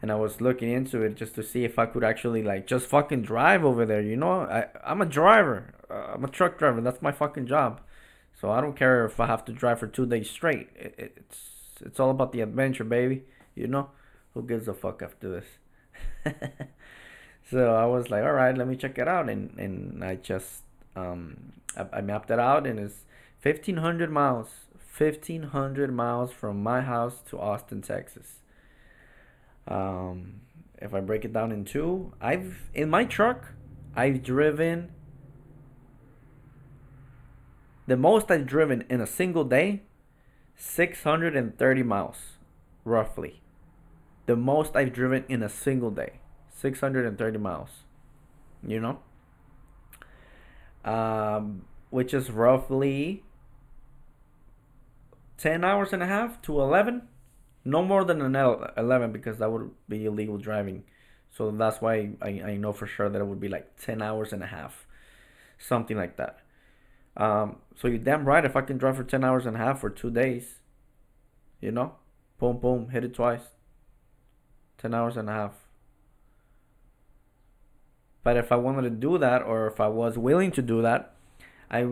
and 0.00 0.10
I 0.10 0.14
was 0.14 0.40
looking 0.40 0.70
into 0.70 1.02
it 1.02 1.14
just 1.14 1.34
to 1.34 1.42
see 1.42 1.64
if 1.64 1.78
I 1.78 1.86
could 1.86 2.04
actually 2.04 2.42
like 2.42 2.66
just 2.66 2.86
fucking 2.86 3.22
drive 3.22 3.64
over 3.64 3.84
there. 3.84 4.00
You 4.00 4.16
know, 4.16 4.42
I 4.42 4.66
I'm 4.82 5.02
a 5.02 5.06
driver. 5.06 5.74
Uh, 5.90 6.14
I'm 6.14 6.24
a 6.24 6.28
truck 6.28 6.58
driver. 6.58 6.80
That's 6.80 7.02
my 7.02 7.12
fucking 7.12 7.46
job. 7.46 7.80
So 8.40 8.50
I 8.50 8.60
don't 8.60 8.76
care 8.76 9.04
if 9.04 9.20
I 9.20 9.26
have 9.26 9.44
to 9.44 9.52
drive 9.52 9.78
for 9.78 9.86
two 9.86 10.06
days 10.06 10.30
straight. 10.30 10.70
It, 10.74 10.94
it, 10.96 11.12
it's 11.16 11.50
it's 11.82 12.00
all 12.00 12.10
about 12.10 12.32
the 12.32 12.40
adventure, 12.40 12.84
baby. 12.84 13.24
You 13.54 13.66
know, 13.66 13.90
who 14.34 14.42
gives 14.42 14.68
a 14.68 14.74
fuck 14.74 15.02
after 15.02 15.28
this? 15.28 16.34
so 17.50 17.74
I 17.74 17.86
was 17.86 18.10
like, 18.10 18.24
all 18.24 18.32
right, 18.32 18.56
let 18.56 18.66
me 18.66 18.76
check 18.76 18.98
it 18.98 19.08
out, 19.08 19.28
and 19.28 19.58
and 19.58 20.04
I 20.04 20.16
just 20.16 20.62
um 20.96 21.52
I, 21.76 21.86
I 21.98 22.00
mapped 22.00 22.30
it 22.30 22.38
out 22.38 22.66
and 22.66 22.78
it's 22.78 23.04
1500 23.42 24.10
miles 24.10 24.48
1500 24.96 25.92
miles 25.92 26.32
from 26.32 26.62
my 26.62 26.82
house 26.82 27.20
to 27.30 27.38
Austin 27.40 27.82
Texas 27.82 28.40
um 29.66 30.40
if 30.80 30.92
I 30.92 31.00
break 31.00 31.24
it 31.24 31.32
down 31.32 31.52
in 31.52 31.64
two 31.64 32.12
I've 32.20 32.70
in 32.74 32.90
my 32.90 33.04
truck 33.04 33.52
I've 33.96 34.22
driven 34.22 34.90
the 37.86 37.96
most 37.96 38.30
I've 38.30 38.46
driven 38.46 38.84
in 38.88 39.00
a 39.00 39.06
single 39.06 39.44
day 39.44 39.82
630 40.56 41.82
miles 41.82 42.38
roughly. 42.84 43.40
The 44.26 44.36
most 44.36 44.76
I've 44.76 44.92
driven 44.92 45.24
in 45.28 45.42
a 45.42 45.48
single 45.48 45.90
day 45.90 46.20
630 46.50 47.38
miles 47.38 47.70
you 48.66 48.80
know? 48.80 49.00
Um, 50.84 51.64
which 51.90 52.14
is 52.14 52.30
roughly 52.30 53.22
10 55.38 55.64
hours 55.64 55.92
and 55.92 56.02
a 56.02 56.06
half 56.06 56.40
to 56.42 56.60
11 56.60 57.02
no 57.64 57.82
more 57.82 58.04
than 58.04 58.20
an 58.20 58.34
11 58.76 59.12
because 59.12 59.38
that 59.38 59.50
would 59.50 59.70
be 59.88 60.04
illegal 60.04 60.36
driving. 60.36 60.82
So 61.30 61.52
that's 61.52 61.80
why 61.80 62.10
I, 62.20 62.28
I 62.44 62.56
know 62.56 62.72
for 62.72 62.88
sure 62.88 63.08
that 63.08 63.20
it 63.20 63.24
would 63.24 63.38
be 63.38 63.48
like 63.48 63.76
10 63.80 64.02
hours 64.02 64.32
and 64.32 64.42
a 64.42 64.46
half 64.46 64.86
something 65.58 65.96
like 65.96 66.16
that 66.16 66.40
um, 67.16 67.56
so 67.76 67.88
you're 67.88 67.98
damn 67.98 68.24
right 68.24 68.44
if 68.44 68.56
i 68.56 68.60
can 68.60 68.78
drive 68.78 68.96
for 68.96 69.04
10 69.04 69.24
hours 69.24 69.46
and 69.46 69.56
a 69.56 69.58
half 69.58 69.80
for 69.80 69.90
two 69.90 70.10
days 70.10 70.60
you 71.60 71.70
know 71.70 71.94
boom 72.38 72.58
boom 72.58 72.88
hit 72.90 73.04
it 73.04 73.14
twice 73.14 73.50
10 74.78 74.94
hours 74.94 75.16
and 75.16 75.28
a 75.28 75.32
half 75.32 75.62
but 78.24 78.36
if 78.36 78.52
I 78.52 78.56
wanted 78.56 78.82
to 78.82 78.90
do 78.90 79.18
that, 79.18 79.42
or 79.42 79.66
if 79.66 79.80
I 79.80 79.88
was 79.88 80.16
willing 80.16 80.52
to 80.52 80.62
do 80.62 80.82
that, 80.82 81.14
I 81.70 81.86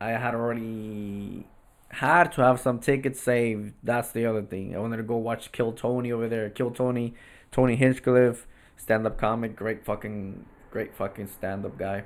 I 0.00 0.10
had 0.10 0.34
already 0.34 1.46
had 1.88 2.32
to 2.32 2.42
have 2.42 2.60
some 2.60 2.78
tickets 2.78 3.20
saved. 3.20 3.74
That's 3.82 4.12
the 4.12 4.26
other 4.26 4.42
thing. 4.42 4.74
I 4.74 4.78
wanted 4.78 4.98
to 4.98 5.02
go 5.02 5.16
watch 5.16 5.52
Kill 5.52 5.72
Tony 5.72 6.12
over 6.12 6.28
there. 6.28 6.50
Kill 6.50 6.70
Tony, 6.70 7.14
Tony 7.50 7.76
Hinchcliffe, 7.76 8.46
stand 8.76 9.06
up 9.06 9.18
comic, 9.18 9.56
great 9.56 9.84
fucking 9.84 10.46
great 10.70 10.94
fucking 10.94 11.28
stand 11.28 11.64
up 11.64 11.76
guy. 11.78 12.04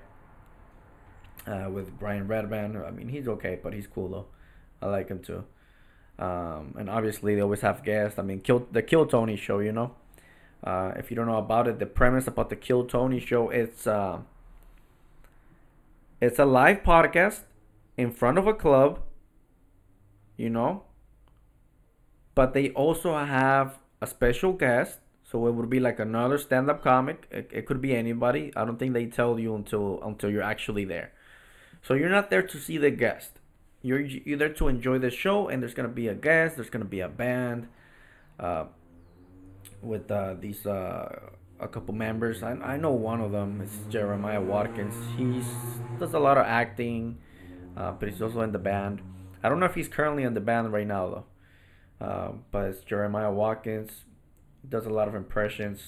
Uh, 1.49 1.71
with 1.71 1.99
Brian 1.99 2.29
Redban. 2.29 2.87
I 2.87 2.91
mean, 2.91 3.09
he's 3.09 3.27
okay, 3.27 3.59
but 3.63 3.73
he's 3.73 3.87
cool 3.87 4.09
though. 4.09 4.27
I 4.83 4.91
like 4.91 5.09
him 5.09 5.21
too. 5.21 5.45
Um, 6.19 6.75
and 6.79 6.91
obviously 6.91 7.35
they 7.35 7.41
always 7.41 7.63
have 7.63 7.83
guests. 7.83 8.19
I 8.19 8.23
mean, 8.23 8.41
Kill 8.41 8.67
the 8.71 8.83
Kill 8.83 9.07
Tony 9.07 9.37
show, 9.37 9.61
you 9.61 9.73
know. 9.73 9.93
Uh, 10.63 10.93
if 10.97 11.11
you 11.11 11.17
don't 11.17 11.27
know 11.27 11.39
about 11.39 11.67
it, 11.67 11.79
the 11.79 11.87
premise 11.87 12.27
about 12.27 12.51
the 12.51 12.57
Kill 12.57 12.85
Tony 12.85 13.19
show, 13.19 13.49
it's 13.49 13.87
uh, 13.87 14.19
it's 16.21 16.39
a 16.39 16.45
live 16.45 16.83
podcast 16.83 17.45
in 17.97 18.11
front 18.11 18.37
of 18.37 18.47
a 18.47 18.53
club, 18.53 19.01
you 20.37 20.51
know. 20.51 20.83
But 22.35 22.53
they 22.53 22.71
also 22.71 23.17
have 23.17 23.79
a 24.03 24.07
special 24.07 24.53
guest, 24.53 24.99
so 25.23 25.47
it 25.47 25.53
would 25.53 25.71
be 25.71 25.81
like 25.81 25.99
another 25.99 26.37
stand-up 26.37 26.83
comic. 26.83 27.27
It, 27.31 27.51
it 27.53 27.67
could 27.67 27.81
be 27.81 27.95
anybody. 27.95 28.53
I 28.55 28.65
don't 28.65 28.79
think 28.79 28.93
they 28.93 29.07
tell 29.07 29.39
you 29.39 29.55
until 29.55 30.01
until 30.03 30.31
you're 30.31 30.43
actually 30.43 30.85
there. 30.85 31.13
So 31.83 31.95
you're 31.95 32.09
not 32.09 32.31
there 32.31 32.43
to 32.43 32.59
see 32.59 32.79
the 32.79 32.91
guest. 32.91 33.39
You're 33.83 34.01
you're 34.01 34.39
there 34.39 34.53
to 34.55 34.69
enjoy 34.69 34.99
the 34.99 35.11
show, 35.11 35.49
and 35.49 35.63
there's 35.63 35.75
gonna 35.75 35.89
be 35.89 36.09
a 36.09 36.15
guest. 36.15 36.57
There's 36.57 36.71
gonna 36.71 36.85
be 36.85 37.01
a 37.01 37.09
band. 37.09 37.69
Uh, 38.39 38.67
with 39.83 40.11
uh, 40.11 40.35
these 40.41 40.67
uh, 40.67 41.31
a 41.61 41.69
couple 41.69 41.95
members. 41.95 42.43
I, 42.43 42.53
I 42.53 42.77
know 42.77 42.93
one 42.93 43.21
of 43.21 43.33
them 43.33 43.61
is 43.61 43.71
Jeremiah 43.89 44.41
Watkins. 44.41 44.95
He 45.17 45.43
does 45.99 46.15
a 46.15 46.19
lot 46.19 46.39
of 46.39 46.47
acting, 46.47 47.19
uh, 47.77 47.93
but 47.93 48.09
he's 48.09 48.23
also 48.23 48.41
in 48.43 48.53
the 48.53 48.59
band. 48.59 49.03
I 49.43 49.49
don't 49.49 49.61
know 49.61 49.67
if 49.67 49.75
he's 49.75 49.89
currently 49.89 50.25
in 50.25 50.35
the 50.35 50.41
band 50.41 50.73
right 50.73 50.87
now 50.87 51.09
though. 51.09 51.25
Uh, 52.05 52.33
but 52.51 52.67
it's 52.67 52.85
Jeremiah 52.85 53.33
Watkins. 53.33 54.05
Does 54.69 54.87
a 54.87 54.91
lot 54.91 55.09
of 55.09 55.15
impressions 55.15 55.81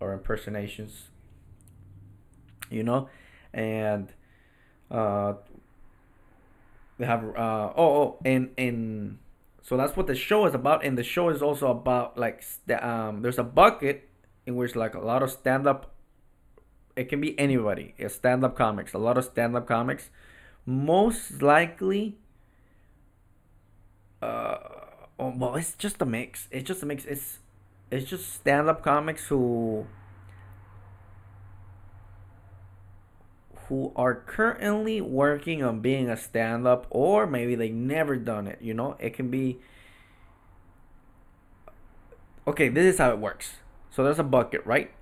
or 0.00 0.12
impersonations. 0.12 1.08
You 2.70 2.82
know, 2.82 3.08
and 3.52 4.12
uh, 4.90 5.34
they 6.98 7.06
have 7.06 7.24
uh, 7.36 7.72
oh 7.76 8.02
oh 8.02 8.18
and 8.24 8.50
and 8.56 9.18
so 9.66 9.76
that's 9.76 9.96
what 9.96 10.06
the 10.06 10.14
show 10.14 10.46
is 10.46 10.54
about, 10.54 10.84
and 10.84 10.96
the 10.96 11.02
show 11.02 11.28
is 11.28 11.42
also 11.42 11.72
about 11.72 12.16
like 12.16 12.44
um, 12.80 13.22
there's 13.22 13.38
a 13.38 13.42
bucket 13.42 14.08
in 14.46 14.54
which 14.54 14.76
like 14.76 14.94
a 14.94 15.00
lot 15.00 15.24
of 15.24 15.30
stand 15.32 15.66
up. 15.66 15.90
It 16.94 17.08
can 17.08 17.20
be 17.20 17.36
anybody. 17.36 17.92
It's 17.98 18.14
stand 18.14 18.44
up 18.44 18.56
comics. 18.56 18.94
A 18.94 18.98
lot 18.98 19.18
of 19.18 19.24
stand 19.24 19.56
up 19.56 19.66
comics, 19.66 20.08
most 20.64 21.42
likely. 21.42 22.16
Uh, 24.22 24.58
oh, 25.18 25.34
well, 25.36 25.56
it's 25.56 25.74
just 25.74 26.00
a 26.00 26.06
mix. 26.06 26.46
It's 26.52 26.66
just 26.66 26.84
a 26.84 26.86
mix. 26.86 27.04
It's 27.04 27.38
it's 27.90 28.08
just 28.08 28.34
stand 28.34 28.68
up 28.68 28.84
comics 28.84 29.26
who 29.26 29.86
who 33.68 33.92
are 33.96 34.14
currently 34.14 35.00
working 35.00 35.62
on 35.62 35.80
being 35.80 36.08
a 36.08 36.16
stand 36.16 36.66
up 36.66 36.86
or 36.90 37.26
maybe 37.26 37.54
they 37.54 37.70
never 37.70 38.16
done 38.16 38.46
it, 38.46 38.58
you 38.60 38.74
know? 38.74 38.96
It 38.98 39.14
can 39.14 39.30
be 39.30 39.58
Okay, 42.48 42.68
this 42.68 42.94
is 42.94 42.98
how 42.98 43.10
it 43.10 43.18
works. 43.18 43.56
So 43.90 44.04
there's 44.04 44.20
a 44.20 44.24
bucket, 44.24 44.64
right? 44.64 44.92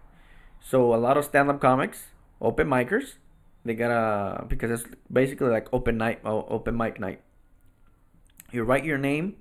So 0.61 0.95
a 0.95 0.97
lot 0.97 1.19
of 1.19 1.27
stand 1.27 1.51
up 1.51 1.61
comics, 1.61 2.05
open 2.41 2.67
micers, 2.67 3.17
they 3.65 3.75
gotta 3.75 4.45
because 4.47 4.71
it's 4.71 4.85
basically 5.13 5.49
like 5.49 5.69
open 5.73 5.99
night 5.99 6.21
oh, 6.25 6.47
open 6.49 6.77
mic 6.77 7.01
night. 7.01 7.21
You 8.53 8.63
write 8.63 8.85
your 8.85 8.99
name 8.99 9.37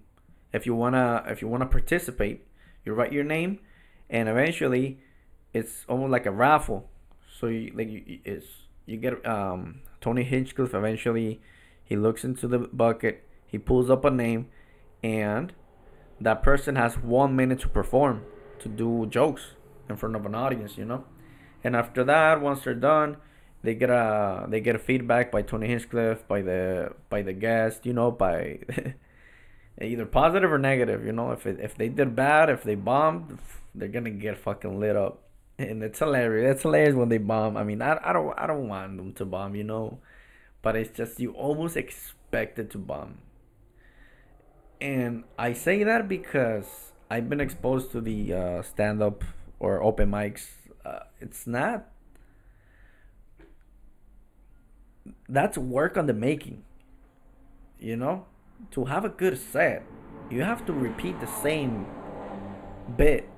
if 0.51 0.65
you 0.65 0.75
wanna 0.75 1.23
if 1.27 1.41
you 1.41 1.47
wanna 1.47 1.65
participate, 1.65 2.45
you 2.85 2.93
write 2.93 3.13
your 3.13 3.23
name 3.23 3.59
and 4.09 4.27
eventually 4.27 4.99
it's 5.53 5.85
almost 5.87 6.11
like 6.11 6.25
a 6.25 6.31
raffle. 6.31 6.89
So 7.39 7.47
you 7.47 7.71
like 7.75 7.89
you, 7.89 8.19
it's 8.25 8.47
you 8.85 8.97
get 8.97 9.25
um, 9.25 9.81
Tony 10.01 10.23
Hinchcliffe 10.23 10.73
eventually 10.73 11.41
he 11.83 11.95
looks 11.95 12.23
into 12.23 12.47
the 12.47 12.59
bucket, 12.59 13.23
he 13.45 13.57
pulls 13.57 13.89
up 13.89 14.05
a 14.05 14.11
name, 14.11 14.47
and 15.03 15.53
that 16.19 16.41
person 16.41 16.75
has 16.75 16.95
one 16.95 17.35
minute 17.35 17.59
to 17.59 17.69
perform, 17.69 18.23
to 18.59 18.69
do 18.69 19.05
jokes 19.07 19.55
in 19.89 19.97
front 19.97 20.15
of 20.15 20.25
an 20.25 20.33
audience, 20.33 20.77
you 20.77 20.85
know. 20.85 21.03
And 21.63 21.75
after 21.75 22.03
that, 22.05 22.41
once 22.41 22.63
they're 22.63 22.73
done, 22.73 23.17
they 23.61 23.75
get 23.75 23.89
a 23.89 24.45
they 24.49 24.59
get 24.59 24.75
a 24.75 24.79
feedback 24.79 25.31
by 25.31 25.41
Tony 25.41 25.67
Hinchcliffe, 25.67 26.27
by 26.27 26.41
the 26.41 26.93
by 27.09 27.21
the 27.21 27.33
guest, 27.33 27.85
you 27.85 27.93
know, 27.93 28.11
by 28.11 28.59
either 29.81 30.05
positive 30.05 30.51
or 30.51 30.57
negative, 30.57 31.05
you 31.05 31.11
know. 31.11 31.31
If 31.31 31.45
it, 31.45 31.59
if 31.59 31.75
they 31.75 31.89
did 31.89 32.15
bad, 32.15 32.49
if 32.49 32.63
they 32.63 32.75
bombed, 32.75 33.39
they're 33.75 33.87
gonna 33.87 34.09
get 34.09 34.37
fucking 34.37 34.79
lit 34.79 34.95
up. 34.95 35.21
And 35.69 35.83
it's 35.83 35.99
hilarious. 35.99 36.55
It's 36.55 36.61
hilarious 36.63 36.95
when 36.95 37.09
they 37.09 37.17
bomb. 37.17 37.57
I 37.57 37.63
mean, 37.63 37.81
I, 37.81 37.99
I 38.03 38.13
don't 38.13 38.33
I 38.37 38.47
don't 38.47 38.67
want 38.67 38.97
them 38.97 39.13
to 39.13 39.25
bomb, 39.25 39.55
you 39.55 39.63
know, 39.63 39.99
but 40.61 40.75
it's 40.75 40.95
just 40.95 41.19
you 41.19 41.31
almost 41.31 41.77
expect 41.77 42.59
it 42.59 42.69
to 42.71 42.77
bomb. 42.77 43.19
And 44.81 45.23
I 45.37 45.53
say 45.53 45.83
that 45.83 46.07
because 46.07 46.91
I've 47.09 47.29
been 47.29 47.39
exposed 47.39 47.91
to 47.91 48.01
the 48.01 48.33
uh, 48.33 48.61
stand 48.63 49.01
up 49.01 49.23
or 49.59 49.81
open 49.81 50.11
mics. 50.11 50.47
Uh, 50.85 50.99
it's 51.21 51.47
not. 51.47 51.87
That's 55.29 55.57
work 55.57 55.97
on 55.97 56.07
the 56.07 56.13
making. 56.13 56.63
You 57.79 57.97
know, 57.97 58.25
to 58.71 58.85
have 58.85 59.03
a 59.03 59.09
good 59.09 59.37
set, 59.37 59.83
you 60.29 60.41
have 60.41 60.65
to 60.65 60.73
repeat 60.73 61.19
the 61.19 61.27
same 61.27 61.85
bit 62.97 63.29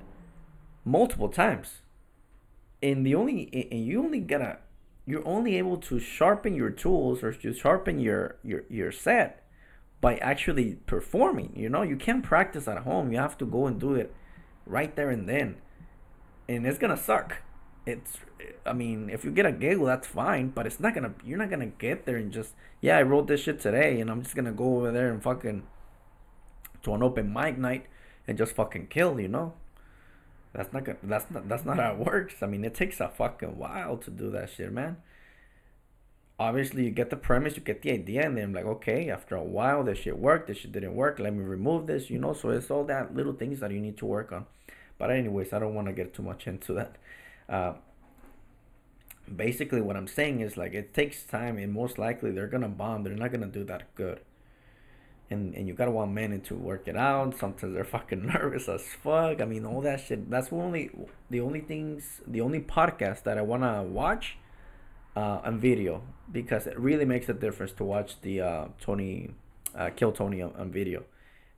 multiple 0.83 1.29
times 1.29 1.81
and 2.81 3.05
the 3.05 3.15
only 3.15 3.67
and 3.71 3.85
you 3.85 4.03
only 4.03 4.19
gotta 4.19 4.57
you're 5.05 5.27
only 5.27 5.57
able 5.57 5.77
to 5.77 5.99
sharpen 5.99 6.55
your 6.55 6.69
tools 6.69 7.23
or 7.23 7.31
to 7.31 7.53
sharpen 7.53 7.99
your 7.99 8.37
your 8.43 8.63
your 8.69 8.91
set 8.91 9.43
by 10.01 10.17
actually 10.17 10.75
performing 10.85 11.53
you 11.55 11.69
know? 11.69 11.81
You 11.81 11.95
can't 11.95 12.23
practice 12.23 12.67
at 12.67 12.79
home. 12.79 13.11
You 13.11 13.17
have 13.17 13.37
to 13.39 13.45
go 13.45 13.65
and 13.65 13.79
do 13.79 13.95
it 13.95 14.13
right 14.65 14.95
there 14.95 15.09
and 15.09 15.27
then. 15.27 15.57
And 16.47 16.65
it's 16.67 16.77
gonna 16.77 16.97
suck. 16.97 17.37
It's 17.85 18.17
i 18.65 18.73
mean 18.73 19.09
if 19.09 19.23
you 19.23 19.31
get 19.31 19.45
a 19.45 19.51
giggle 19.51 19.85
that's 19.85 20.07
fine 20.07 20.49
but 20.49 20.65
it's 20.65 20.79
not 20.79 20.93
gonna 20.93 21.13
you're 21.23 21.37
not 21.37 21.49
gonna 21.49 21.65
get 21.65 22.05
there 22.05 22.17
and 22.17 22.31
just 22.31 22.53
yeah 22.81 22.97
i 22.97 23.01
wrote 23.01 23.27
this 23.27 23.41
shit 23.41 23.59
today 23.59 23.99
and 24.01 24.09
i'm 24.09 24.21
just 24.21 24.35
gonna 24.35 24.51
go 24.51 24.77
over 24.77 24.91
there 24.91 25.11
and 25.11 25.21
fucking 25.21 25.63
to 26.83 26.93
an 26.93 27.03
open 27.03 27.31
mic 27.31 27.57
night 27.57 27.85
and 28.27 28.37
just 28.37 28.55
fucking 28.55 28.87
kill 28.87 29.19
you 29.19 29.27
know 29.27 29.53
that's 30.55 30.71
not 30.71 30.85
good. 30.85 30.97
That's 31.03 31.29
not. 31.29 31.49
That's 31.49 31.65
not 31.65 31.77
how 31.77 31.93
it 31.93 31.99
works. 31.99 32.35
I 32.41 32.45
mean, 32.45 32.63
it 32.63 32.73
takes 32.73 32.99
a 32.99 33.09
fucking 33.09 33.57
while 33.57 33.97
to 33.97 34.09
do 34.09 34.31
that 34.31 34.49
shit, 34.49 34.71
man. 34.71 34.97
Obviously, 36.39 36.83
you 36.83 36.91
get 36.91 37.09
the 37.09 37.15
premise, 37.15 37.55
you 37.55 37.61
get 37.61 37.81
the 37.81 37.91
idea, 37.91 38.25
and 38.25 38.37
then 38.37 38.53
like, 38.53 38.65
okay, 38.65 39.09
after 39.09 39.35
a 39.35 39.43
while, 39.43 39.83
this 39.83 39.99
shit 39.99 40.17
worked. 40.17 40.47
This 40.47 40.57
shit 40.59 40.71
didn't 40.71 40.95
work. 40.95 41.19
Let 41.19 41.33
me 41.33 41.43
remove 41.43 41.87
this. 41.87 42.09
You 42.09 42.19
know, 42.19 42.33
so 42.33 42.49
it's 42.49 42.71
all 42.71 42.85
that 42.85 43.15
little 43.15 43.33
things 43.33 43.59
that 43.59 43.71
you 43.71 43.79
need 43.79 43.97
to 43.97 44.05
work 44.05 44.31
on. 44.31 44.45
But 44.97 45.11
anyways, 45.11 45.51
I 45.51 45.59
don't 45.59 45.75
want 45.75 45.87
to 45.87 45.93
get 45.93 46.13
too 46.13 46.23
much 46.23 46.47
into 46.47 46.73
that. 46.73 46.95
Uh, 47.49 47.73
basically, 49.33 49.81
what 49.81 49.97
I'm 49.97 50.07
saying 50.07 50.39
is 50.39 50.55
like 50.55 50.73
it 50.73 50.93
takes 50.93 51.23
time, 51.23 51.57
and 51.57 51.73
most 51.73 51.97
likely 51.97 52.31
they're 52.31 52.47
gonna 52.47 52.69
bomb. 52.69 53.03
They're 53.03 53.13
not 53.13 53.31
gonna 53.31 53.47
do 53.47 53.65
that 53.65 53.93
good 53.95 54.21
and 55.29 55.55
and 55.55 55.67
you 55.67 55.73
gotta 55.73 55.91
want 55.91 56.11
men 56.11 56.39
to 56.41 56.55
work 56.55 56.87
it 56.87 56.95
out. 56.95 57.37
Sometimes 57.37 57.73
they're 57.73 57.83
fucking 57.83 58.25
nervous 58.33 58.67
as 58.69 58.83
fuck. 58.83 59.41
I 59.41 59.45
mean, 59.45 59.65
all 59.65 59.81
that 59.81 60.01
shit. 60.01 60.29
That's 60.29 60.51
only 60.51 60.91
the 61.29 61.41
only 61.41 61.61
things, 61.61 62.21
the 62.27 62.41
only 62.41 62.59
podcast 62.59 63.23
that 63.23 63.37
I 63.37 63.41
wanna 63.41 63.83
watch 63.83 64.37
uh, 65.15 65.39
on 65.43 65.59
video 65.59 66.01
because 66.31 66.67
it 66.67 66.79
really 66.79 67.05
makes 67.05 67.29
a 67.29 67.33
difference 67.33 67.71
to 67.73 67.83
watch 67.83 68.21
the 68.21 68.41
uh, 68.41 68.65
Tony, 68.81 69.31
uh, 69.75 69.89
Kill 69.95 70.11
Tony 70.11 70.41
on, 70.41 70.53
on 70.57 70.71
video. 70.71 71.03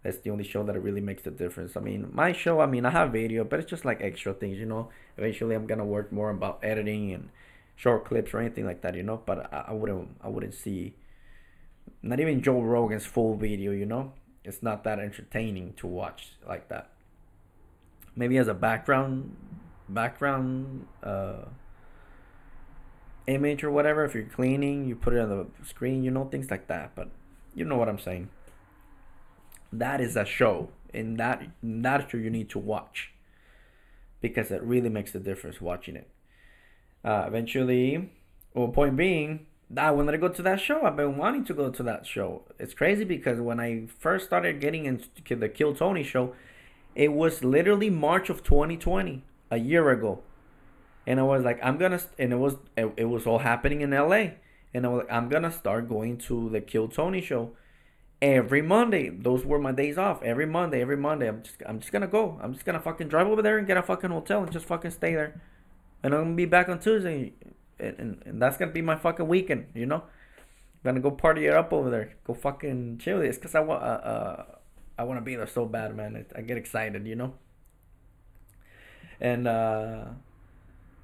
That's 0.03 0.19
the 0.19 0.29
only 0.29 0.43
show 0.43 0.63
that 0.63 0.79
really 0.79 1.01
makes 1.01 1.25
a 1.25 1.31
difference. 1.31 1.75
I 1.75 1.79
mean, 1.81 2.09
my 2.13 2.31
show, 2.31 2.62
I 2.62 2.65
mean, 2.65 2.86
I 2.86 2.91
have 2.91 3.12
video, 3.12 3.43
but 3.43 3.59
it's 3.59 3.69
just 3.69 3.83
like 3.83 4.00
extra 4.01 4.34
things, 4.34 4.58
you 4.58 4.65
know. 4.65 4.89
Eventually, 5.17 5.56
I'm 5.56 5.65
gonna 5.65 5.86
work 5.86 6.12
more 6.12 6.30
about 6.30 6.60
editing 6.63 7.12
and 7.12 7.30
short 7.75 8.06
clips 8.06 8.34
or 8.34 8.39
anything 8.39 8.65
like 8.65 8.82
that, 8.82 8.95
you 8.95 9.03
know. 9.03 9.21
But 9.25 9.51
I, 9.51 9.65
I 9.69 9.73
wouldn't, 9.73 10.10
I 10.21 10.30
wouldn't 10.30 10.53
see 10.53 10.93
not 12.01 12.19
even 12.19 12.41
Joe 12.41 12.62
Rogan's 12.62 13.05
full 13.05 13.36
video, 13.36 13.71
you 13.71 13.86
know? 13.86 14.13
It's 14.43 14.63
not 14.63 14.83
that 14.86 14.99
entertaining 14.99 15.73
to 15.77 15.88
watch 15.88 16.33
like 16.47 16.69
that. 16.69 16.91
Maybe 18.15 18.38
as 18.38 18.47
a 18.47 18.53
background 18.53 19.36
background 19.89 20.86
uh 21.01 21.45
image 23.27 23.63
or 23.63 23.71
whatever 23.71 24.05
if 24.05 24.15
you're 24.15 24.23
cleaning, 24.23 24.88
you 24.88 24.95
put 24.95 25.13
it 25.13 25.19
on 25.19 25.29
the 25.29 25.65
screen, 25.65 26.03
you 26.03 26.12
know, 26.12 26.25
things 26.25 26.49
like 26.49 26.67
that, 26.67 26.95
but 26.95 27.10
you 27.53 27.65
know 27.65 27.77
what 27.77 27.89
I'm 27.89 27.99
saying. 27.99 28.29
That 29.71 29.99
is 29.99 30.15
a 30.15 30.25
show. 30.25 30.69
And 30.93 31.19
that 31.19 31.43
that 31.62 32.10
show 32.10 32.17
you 32.17 32.29
need 32.29 32.49
to 32.51 32.60
watch. 32.60 33.12
Because 34.21 34.49
it 34.49 34.63
really 34.63 34.89
makes 34.89 35.13
a 35.13 35.19
difference 35.19 35.62
watching 35.62 35.95
it. 35.95 36.10
Uh, 37.03 37.25
eventually, 37.27 38.12
well, 38.53 38.69
point 38.69 38.95
being, 38.95 39.45
I 39.75 39.91
wanted 39.91 40.13
to 40.13 40.17
go 40.17 40.30
to 40.30 40.41
that 40.43 40.62
show. 40.62 40.84
I've 40.84 40.95
been 40.95 41.17
wanting 41.17 41.43
to 41.45 41.53
go 41.53 41.69
to 41.69 41.84
that 41.84 42.06
show. 42.06 42.43
It's 42.58 42.73
crazy 42.73 43.03
because 43.03 43.41
when 43.41 43.60
I 43.60 43.88
first 43.99 44.25
started 44.25 44.62
getting 44.62 44.86
into 44.86 45.36
the 45.36 45.49
Kill 45.49 45.75
Tony 45.75 46.03
show, 46.03 46.34
it 46.95 47.12
was 47.12 47.43
literally 47.43 47.89
March 47.89 48.30
of 48.30 48.43
2020, 48.43 49.23
a 49.51 49.58
year 49.58 49.89
ago. 49.89 50.21
And 51.06 51.19
I 51.19 51.23
was 51.23 51.43
like, 51.43 51.60
I'm 51.62 51.77
gonna, 51.77 51.99
and 52.17 52.32
it 52.32 52.38
was, 52.38 52.56
it, 52.77 52.93
it 52.95 53.06
was 53.06 53.27
all 53.27 53.39
happening 53.39 53.82
in 53.82 53.91
LA. 53.91 54.32
And 54.73 54.86
I 54.86 54.89
was 54.89 54.99
like, 54.99 55.12
I'm 55.12 55.27
gonna 55.27 55.51
start 55.51 55.89
going 55.89 56.17
to 56.19 56.49
the 56.49 56.62
Kill 56.62 56.88
Tony 56.88 57.21
show 57.21 57.51
every 58.21 58.62
Monday. 58.62 59.10
Those 59.10 59.45
were 59.45 59.60
my 59.60 59.73
days 59.73 59.97
off. 59.97 60.23
Every 60.23 60.45
Monday, 60.45 60.82
every 60.82 60.97
Monday. 60.97 61.27
I'm 61.27 61.43
just, 61.43 61.58
I'm 61.65 61.80
just 61.80 61.91
gonna 61.91 62.08
go. 62.08 62.39
I'm 62.41 62.53
just 62.53 62.65
gonna 62.65 62.80
fucking 62.80 63.10
drive 63.10 63.27
over 63.27 63.41
there 63.41 63.58
and 63.58 63.67
get 63.67 63.77
a 63.77 63.84
fucking 63.84 64.12
hotel 64.12 64.43
and 64.43 64.51
just 64.51 64.65
fucking 64.65 64.91
stay 64.91 65.13
there. 65.13 65.41
And 66.03 66.13
I'm 66.13 66.23
gonna 66.23 66.36
be 66.36 66.45
back 66.45 66.69
on 66.69 66.80
Tuesday 66.80 67.34
and, 67.79 68.21
and 68.25 68.41
that's 68.41 68.57
gonna 68.57 68.71
be 68.71 68.81
my 68.81 68.95
fucking 68.95 69.27
weekend, 69.27 69.67
you 69.73 69.85
know. 69.85 70.03
I'm 70.03 70.93
gonna 70.93 70.99
go 70.99 71.11
party 71.11 71.45
it 71.47 71.53
up 71.53 71.73
over 71.73 71.89
there, 71.89 72.15
go 72.25 72.33
fucking 72.33 72.99
chill. 72.99 73.21
It's 73.21 73.37
cause 73.37 73.55
I 73.55 73.59
want, 73.59 73.83
uh, 73.83 73.85
uh, 73.85 74.45
I 74.97 75.03
want 75.03 75.19
to 75.19 75.23
be 75.23 75.35
there 75.35 75.47
so 75.47 75.65
bad, 75.65 75.95
man. 75.95 76.25
I 76.35 76.41
get 76.41 76.57
excited, 76.57 77.05
you 77.05 77.15
know. 77.15 77.33
And 79.19 79.47
uh, 79.47 80.05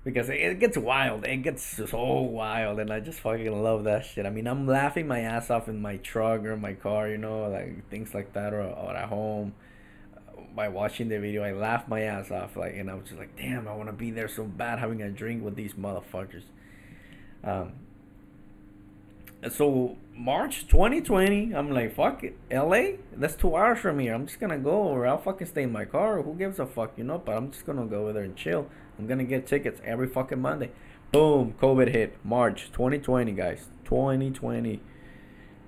because 0.03 0.29
it, 0.29 0.35
it 0.35 0.59
gets 0.59 0.77
wild, 0.77 1.25
it 1.25 1.37
gets 1.37 1.63
so 1.63 2.21
wild, 2.21 2.79
and 2.79 2.91
I 2.91 2.99
just 2.99 3.19
fucking 3.19 3.63
love 3.63 3.83
that 3.85 4.05
shit. 4.05 4.25
I 4.25 4.29
mean, 4.29 4.47
I'm 4.47 4.67
laughing 4.67 5.07
my 5.07 5.19
ass 5.19 5.49
off 5.49 5.67
in 5.67 5.81
my 5.81 5.97
truck 5.97 6.43
or 6.43 6.55
my 6.55 6.73
car, 6.73 7.09
you 7.09 7.17
know, 7.17 7.49
like 7.49 7.89
things 7.89 8.13
like 8.13 8.33
that, 8.33 8.53
or, 8.53 8.61
or 8.61 8.95
at 8.95 9.09
home 9.09 9.53
by 10.55 10.69
watching 10.69 11.09
the 11.09 11.19
video, 11.19 11.43
I 11.43 11.51
laughed 11.51 11.87
my 11.87 12.01
ass 12.01 12.31
off. 12.31 12.55
Like, 12.55 12.75
and 12.75 12.89
I 12.89 12.93
was 12.93 13.05
just 13.05 13.17
like, 13.17 13.35
damn, 13.35 13.67
I 13.67 13.73
want 13.73 13.89
to 13.89 13.93
be 13.93 14.11
there 14.11 14.27
so 14.27 14.43
bad, 14.43 14.79
having 14.79 15.01
a 15.01 15.09
drink 15.09 15.43
with 15.43 15.55
these 15.55 15.73
motherfuckers. 15.73 16.43
Um, 17.43 17.73
so 19.49 19.97
March 20.15 20.67
2020, 20.67 21.53
I'm 21.53 21.71
like, 21.71 21.95
fuck 21.95 22.23
it, 22.23 22.37
LA. 22.51 22.97
That's 23.15 23.35
two 23.35 23.55
hours 23.55 23.79
from 23.79 23.99
here. 23.99 24.13
I'm 24.13 24.27
just 24.27 24.39
gonna 24.39 24.59
go, 24.59 24.71
or 24.71 25.05
I'll 25.05 25.17
fucking 25.17 25.47
stay 25.47 25.63
in 25.63 25.71
my 25.71 25.85
car. 25.85 26.21
Who 26.21 26.33
gives 26.35 26.59
a 26.59 26.65
fuck, 26.65 26.93
you 26.97 27.03
know? 27.03 27.17
But 27.17 27.35
I'm 27.35 27.51
just 27.51 27.65
gonna 27.65 27.85
go 27.85 28.03
over 28.03 28.13
there 28.13 28.23
and 28.23 28.35
chill. 28.35 28.69
I'm 28.97 29.07
gonna 29.07 29.23
get 29.23 29.47
tickets 29.47 29.81
every 29.83 30.07
fucking 30.07 30.41
Monday. 30.41 30.71
Boom, 31.11 31.55
COVID 31.59 31.89
hit. 31.89 32.17
March 32.23 32.71
2020, 32.71 33.31
guys. 33.33 33.67
2020. 33.85 34.81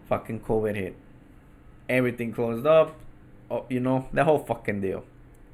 Fucking 0.07 0.39
COVID 0.41 0.75
hit. 0.75 0.95
Everything 1.89 2.31
closed 2.33 2.65
up. 2.65 2.95
Oh, 3.51 3.65
you 3.69 3.79
know, 3.79 4.07
the 4.13 4.23
whole 4.23 4.39
fucking 4.39 4.81
deal. 4.81 5.03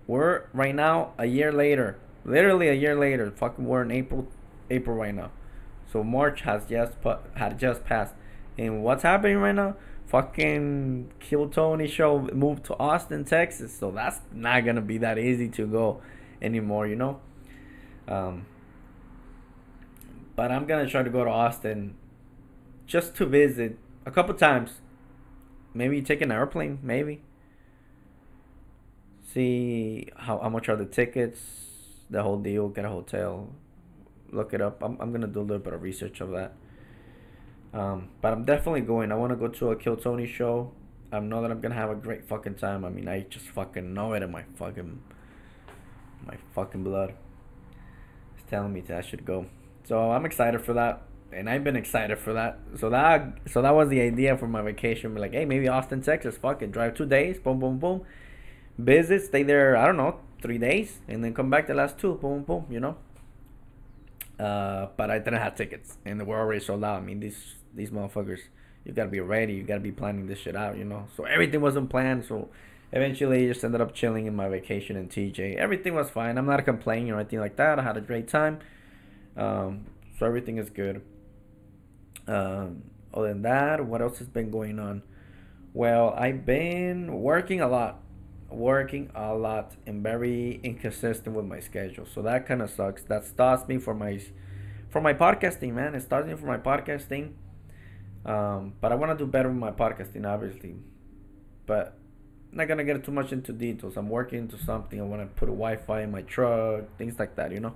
We're 0.07 0.43
right 0.53 0.75
now 0.75 1.13
a 1.17 1.25
year 1.25 1.51
later. 1.51 1.97
Literally 2.23 2.67
a 2.69 2.73
year 2.73 2.95
later. 2.95 3.31
Fucking 3.31 3.65
we're 3.65 3.81
in 3.81 3.91
April 3.91 4.27
April 4.69 4.95
right 4.95 5.13
now. 5.13 5.31
So 5.91 6.03
March 6.03 6.41
has 6.41 6.65
just 6.65 6.93
had 7.35 7.59
just 7.59 7.83
passed. 7.83 8.13
And 8.57 8.83
what's 8.83 9.03
happening 9.03 9.37
right 9.37 9.55
now? 9.55 9.75
Fucking 10.07 11.11
Kill 11.19 11.49
Tony 11.49 11.87
show 11.87 12.19
moved 12.33 12.65
to 12.65 12.77
Austin, 12.77 13.25
Texas. 13.25 13.77
So 13.77 13.91
that's 13.91 14.19
not 14.31 14.65
gonna 14.65 14.81
be 14.81 14.97
that 14.99 15.17
easy 15.17 15.49
to 15.49 15.67
go 15.67 16.01
anymore, 16.41 16.87
you 16.87 16.95
know. 16.95 17.19
Um, 18.07 18.45
but 20.35 20.51
I'm 20.51 20.65
gonna 20.65 20.87
try 20.87 21.03
to 21.03 21.09
go 21.09 21.23
to 21.23 21.29
Austin 21.29 21.95
just 22.85 23.15
to 23.17 23.25
visit 23.25 23.77
a 24.05 24.11
couple 24.11 24.33
times. 24.35 24.81
Maybe 25.73 26.01
take 26.01 26.21
an 26.21 26.31
airplane, 26.31 26.79
maybe. 26.81 27.21
See 29.33 30.09
how, 30.17 30.39
how 30.39 30.49
much 30.49 30.67
are 30.67 30.75
the 30.75 30.85
tickets, 30.85 31.39
the 32.09 32.21
whole 32.21 32.37
deal, 32.37 32.67
get 32.67 32.83
a 32.83 32.89
hotel, 32.89 33.49
look 34.31 34.53
it 34.53 34.61
up. 34.61 34.81
I'm, 34.83 34.97
I'm 34.99 35.11
gonna 35.11 35.27
do 35.27 35.39
a 35.39 35.41
little 35.41 35.59
bit 35.59 35.73
of 35.73 35.81
research 35.81 36.21
of 36.21 36.31
that. 36.31 36.53
Um, 37.73 38.09
but 38.21 38.33
I'm 38.33 38.43
definitely 38.43 38.81
going. 38.81 39.11
I 39.11 39.15
want 39.15 39.31
to 39.31 39.35
go 39.35 39.47
to 39.47 39.71
a 39.71 39.75
Kill 39.75 39.95
Tony 39.95 40.27
show. 40.27 40.71
I 41.11 41.19
know 41.19 41.41
that 41.41 41.51
I'm 41.51 41.61
gonna 41.61 41.75
have 41.75 41.89
a 41.89 41.95
great 41.95 42.25
fucking 42.25 42.55
time. 42.55 42.85
I 42.85 42.89
mean, 42.89 43.07
I 43.07 43.21
just 43.21 43.47
fucking 43.47 43.93
know 43.93 44.13
it 44.13 44.23
in 44.23 44.31
my 44.31 44.43
fucking 44.55 45.01
my 46.25 46.35
fucking 46.53 46.83
blood. 46.83 47.13
It's 48.35 48.49
telling 48.49 48.73
me 48.73 48.81
that 48.81 48.97
I 48.97 49.01
should 49.01 49.25
go. 49.25 49.45
So 49.83 50.11
I'm 50.11 50.25
excited 50.25 50.61
for 50.61 50.73
that, 50.73 51.01
and 51.31 51.49
I've 51.49 51.63
been 51.63 51.75
excited 51.75 52.17
for 52.19 52.33
that. 52.33 52.59
So 52.77 52.89
that 52.89 53.39
so 53.47 53.61
that 53.61 53.71
was 53.71 53.89
the 53.89 54.01
idea 54.01 54.37
for 54.37 54.47
my 54.47 54.61
vacation. 54.61 55.13
We're 55.13 55.21
like, 55.21 55.33
hey, 55.33 55.45
maybe 55.45 55.67
Austin, 55.67 56.01
Texas. 56.01 56.37
Fucking 56.37 56.71
drive 56.71 56.95
two 56.95 57.05
days. 57.05 57.39
Boom, 57.39 57.59
boom, 57.59 57.77
boom. 57.79 58.01
Visit, 58.77 59.23
stay 59.23 59.43
there. 59.43 59.75
I 59.75 59.85
don't 59.85 59.97
know, 59.97 60.19
three 60.41 60.57
days, 60.57 60.99
and 61.07 61.23
then 61.23 61.33
come 61.33 61.49
back 61.49 61.67
the 61.67 61.73
last 61.73 61.97
two. 61.97 62.15
Boom, 62.15 62.43
boom. 62.43 62.65
You 62.69 62.79
know. 62.79 62.97
Uh, 64.41 64.87
but 64.97 65.11
I 65.11 65.19
didn't 65.19 65.39
have 65.39 65.55
tickets, 65.55 65.97
and 66.03 66.25
we're 66.25 66.39
already 66.39 66.63
sold 66.63 66.83
out. 66.83 66.97
I 66.97 67.01
mean, 67.01 67.19
these 67.19 67.55
these 67.75 67.91
motherfuckers, 67.91 68.39
you 68.83 68.91
gotta 68.91 69.09
be 69.09 69.19
ready. 69.19 69.53
You 69.53 69.63
gotta 69.63 69.81
be 69.81 69.91
planning 69.91 70.25
this 70.25 70.39
shit 70.39 70.55
out, 70.55 70.77
you 70.77 70.83
know. 70.83 71.07
So 71.15 71.25
everything 71.25 71.61
wasn't 71.61 71.91
planned. 71.91 72.25
So 72.25 72.49
eventually 72.91 73.45
I 73.45 73.53
just 73.53 73.63
ended 73.63 73.81
up 73.81 73.93
chilling 73.93 74.25
in 74.25 74.35
my 74.35 74.49
vacation 74.49 74.95
in 74.95 75.09
TJ. 75.09 75.57
Everything 75.57 75.93
was 75.93 76.09
fine. 76.09 76.39
I'm 76.39 76.47
not 76.47 76.65
complaining 76.65 77.11
or 77.11 77.19
anything 77.19 77.39
like 77.39 77.55
that. 77.57 77.77
I 77.77 77.83
had 77.83 77.97
a 77.97 78.01
great 78.01 78.27
time. 78.27 78.59
Um, 79.37 79.85
so 80.17 80.25
everything 80.25 80.57
is 80.57 80.71
good. 80.71 81.03
Um, 82.27 82.83
other 83.13 83.27
than 83.29 83.43
that, 83.43 83.85
what 83.85 84.01
else 84.01 84.17
has 84.19 84.27
been 84.27 84.49
going 84.49 84.79
on? 84.79 85.03
Well, 85.73 86.15
I've 86.17 86.45
been 86.45 87.13
working 87.21 87.61
a 87.61 87.67
lot, 87.67 88.00
working 88.51 89.11
a 89.15 89.33
lot, 89.33 89.75
and 89.85 90.03
very 90.03 90.59
inconsistent 90.63 91.35
with 91.35 91.45
my 91.45 91.59
schedule. 91.59 92.05
So 92.05 92.21
that 92.23 92.45
kind 92.45 92.61
of 92.61 92.69
sucks. 92.69 93.03
That 93.03 93.25
stops 93.25 93.67
me 93.67 93.77
for 93.77 93.93
my, 93.93 94.21
for 94.89 95.01
my 95.01 95.13
podcasting, 95.13 95.73
man. 95.73 95.95
It 95.95 96.01
stops 96.01 96.27
me 96.27 96.35
for 96.35 96.45
my 96.45 96.57
podcasting. 96.57 97.33
Um, 98.25 98.73
but 98.79 98.91
I 98.91 98.95
want 98.95 99.17
to 99.17 99.25
do 99.25 99.29
better 99.29 99.49
with 99.49 99.57
my 99.57 99.71
podcasting, 99.71 100.25
obviously. 100.25 100.75
But 101.65 101.97
I'm 102.51 102.57
not 102.57 102.67
gonna 102.67 102.83
get 102.83 103.03
too 103.03 103.11
much 103.11 103.31
into 103.31 103.53
details. 103.53 103.97
I'm 103.97 104.09
working 104.09 104.39
into 104.39 104.57
something. 104.57 104.99
I 104.99 105.03
want 105.03 105.21
to 105.21 105.27
put 105.27 105.49
a 105.49 105.53
Wi-Fi 105.53 106.01
in 106.01 106.11
my 106.11 106.21
truck, 106.21 106.97
things 106.97 107.17
like 107.17 107.35
that. 107.35 107.51
You 107.51 107.59
know. 107.59 107.75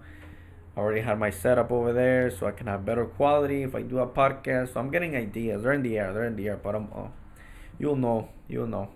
I 0.76 0.82
already 0.82 1.02
have 1.02 1.18
my 1.18 1.30
setup 1.30 1.72
over 1.72 1.94
there, 1.94 2.30
so 2.30 2.48
I 2.48 2.52
can 2.52 2.68
have 2.68 2.84
better 2.84 3.06
quality 3.06 3.64
if 3.64 3.76
I 3.76 3.82
do 3.82 4.00
a 4.00 4.08
podcast. 4.08 4.74
So 4.74 4.82
I'm 4.82 4.92
getting 4.92 5.16
ideas. 5.16 5.64
They're 5.64 5.72
in 5.72 5.84
the 5.84 5.98
air. 5.98 6.14
They're 6.14 6.26
in 6.26 6.36
the 6.36 6.50
air, 6.50 6.58
but 6.58 6.76
I'm. 6.76 6.90
Uh, 6.94 7.08
you'll 7.80 7.96
know. 7.96 8.30
You'll 8.50 8.68
know 8.68 8.90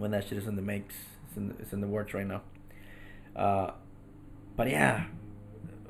when 0.00 0.10
that 0.12 0.28
shit 0.28 0.38
is 0.38 0.46
in 0.46 0.56
the 0.56 0.62
makes. 0.62 0.94
It's 1.28 1.36
in 1.36 1.48
the, 1.48 1.54
it's 1.60 1.72
in 1.72 1.80
the 1.80 1.86
works 1.86 2.14
right 2.14 2.26
now. 2.26 2.42
Uh, 3.36 3.72
but 4.56 4.68
yeah, 4.68 5.04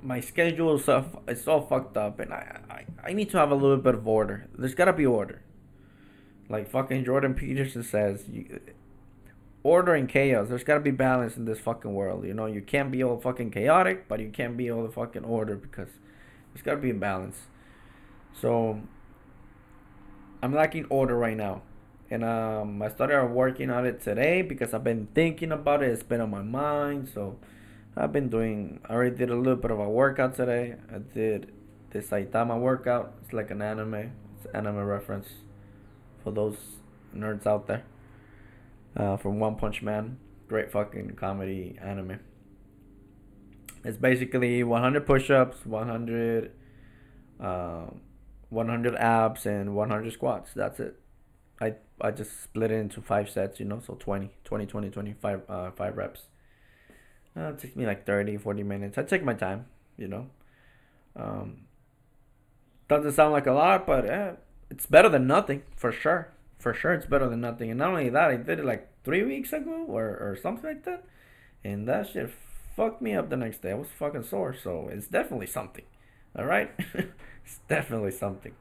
my 0.03 0.20
schedule 0.20 0.77
is 0.77 0.88
uh, 0.88 1.05
it's 1.27 1.46
all 1.49 1.62
fucked 1.62 1.96
up, 1.96 2.20
and 2.20 2.33
I, 2.33 2.61
I 2.68 2.85
I 3.09 3.12
need 3.12 3.31
to 3.31 3.38
have 3.38 3.51
a 3.51 3.55
little 3.55 3.77
bit 3.77 3.94
of 3.94 4.07
order. 4.07 4.49
There's 4.57 4.75
gotta 4.75 4.92
be 4.92 5.07
order. 5.07 5.42
Like 6.49 6.68
fucking 6.68 7.05
Jordan 7.05 7.35
Peterson 7.35 7.83
says, 7.85 8.25
you, 8.29 8.61
order 9.62 9.94
and 9.94 10.09
chaos. 10.09 10.49
There's 10.49 10.64
gotta 10.64 10.81
be 10.81 10.90
balance 10.90 11.37
in 11.37 11.44
this 11.44 11.61
fucking 11.61 11.92
world. 11.92 12.25
You 12.27 12.35
know, 12.35 12.46
you 12.46 12.61
can't 12.61 12.90
be 12.90 13.03
all 13.03 13.18
fucking 13.18 13.51
chaotic, 13.51 14.09
but 14.09 14.20
you 14.20 14.31
can't 14.31 14.57
be 14.57 14.70
all 14.70 14.83
the 14.83 14.90
fucking 14.90 15.25
order 15.25 15.57
because 15.57 15.88
there's 16.53 16.62
gotta 16.62 16.79
be 16.79 16.90
a 16.90 16.94
balance. 16.94 17.46
So 18.33 18.81
I'm 20.42 20.55
lacking 20.55 20.87
order 20.87 21.16
right 21.16 21.37
now. 21.37 21.62
And 22.11 22.25
um, 22.25 22.83
I 22.83 22.88
started 22.88 23.27
working 23.27 23.70
on 23.70 23.87
it 23.87 24.03
today 24.03 24.42
because 24.42 24.75
I've 24.75 24.83
been 24.83 25.07
thinking 25.14 25.53
about 25.53 25.83
it. 25.83 25.90
It's 25.90 26.03
been 26.03 26.20
on 26.20 26.31
my 26.31 26.42
mind. 26.42 27.09
So 27.14 27.38
I've 27.96 28.12
been 28.12 28.29
doing, 28.29 28.81
I 28.88 28.94
already 28.94 29.16
did 29.16 29.31
a 29.31 29.37
little 29.37 29.57
bit 29.57 29.70
of 29.70 29.79
a 29.79 29.88
workout 29.88 30.35
today. 30.35 30.75
I 30.92 30.99
did 30.99 31.53
the 31.90 32.01
Saitama 32.01 32.59
workout. 32.59 33.14
It's 33.23 33.33
like 33.33 33.53
an 33.53 33.62
anime. 33.62 33.94
It's 33.94 34.46
an 34.46 34.66
anime 34.66 34.85
reference 34.85 35.29
for 36.25 36.33
those 36.33 36.57
nerds 37.16 37.46
out 37.46 37.68
there 37.68 37.85
uh, 38.96 39.16
from 39.16 39.38
One 39.38 39.55
Punch 39.55 39.81
Man. 39.81 40.18
Great 40.49 40.73
fucking 40.73 41.14
comedy 41.14 41.79
anime. 41.81 42.18
It's 43.85 43.96
basically 43.96 44.62
100 44.62 45.07
push-ups, 45.07 45.64
100, 45.64 46.51
uh, 47.40 47.87
100 48.49 48.94
abs, 48.96 49.46
and 49.46 49.75
100 49.75 50.12
squats. 50.12 50.51
That's 50.55 50.81
it. 50.81 51.01
I 51.61 51.75
I 52.01 52.11
just 52.11 52.42
split 52.42 52.70
it 52.70 52.77
into 52.77 53.01
five 53.03 53.29
sets, 53.29 53.61
you 53.61 53.66
know, 53.66 53.81
so 53.87 53.94
20, 53.94 54.31
20, 54.44 54.66
20, 54.66 54.90
25, 54.90 55.42
uh, 55.49 55.70
five 55.73 55.96
reps. 55.96 56.23
Uh, 57.37 57.53
it 57.53 57.59
takes 57.59 57.77
me 57.77 57.87
like 57.87 58.07
30, 58.07 58.38
40 58.38 58.62
minutes. 58.62 58.99
I 58.99 59.03
take 59.03 59.23
my 59.23 59.35
time, 59.35 59.66
you 59.96 60.09
know. 60.09 60.27
Um, 61.14 61.66
doesn't 62.88 63.12
sound 63.12 63.33
like 63.33 63.46
a 63.46 63.53
lot, 63.53 63.87
but 63.87 64.05
eh, 64.05 64.33
it's 64.70 64.87
better 64.87 65.09
than 65.09 65.27
nothing 65.27 65.62
for 65.77 65.92
sure 65.92 66.33
for 66.61 66.75
sure 66.75 66.92
it's 66.92 67.07
better 67.07 67.29
than 67.29 67.40
nothing. 67.40 67.70
And 67.70 67.79
not 67.79 67.90
only 67.90 68.11
that, 68.11 68.31
I 68.31 68.37
did 68.37 68.61
it 68.61 68.64
like 68.64 68.88
three 69.03 69.25
weeks 69.25 69.53
ago 69.53 69.87
or, 69.88 70.05
or 70.05 70.38
something 70.40 70.64
like 70.64 70.85
that. 70.85 71.05
And 71.64 71.88
that 71.88 72.11
shit 72.11 72.31
fucked 72.77 73.03
me 73.03 73.14
up 73.14 73.31
the 73.31 73.37
next 73.37 73.62
day. 73.62 73.70
I 73.70 73.75
was 73.75 73.88
fucking 73.99 74.25
sore. 74.25 74.55
So 74.55 74.88
it's 74.92 75.07
definitely 75.07 75.46
something. 75.46 75.85
All 76.38 76.44
right? 76.44 76.70
it's 76.94 77.59
definitely 77.66 78.12
something. 78.12 78.53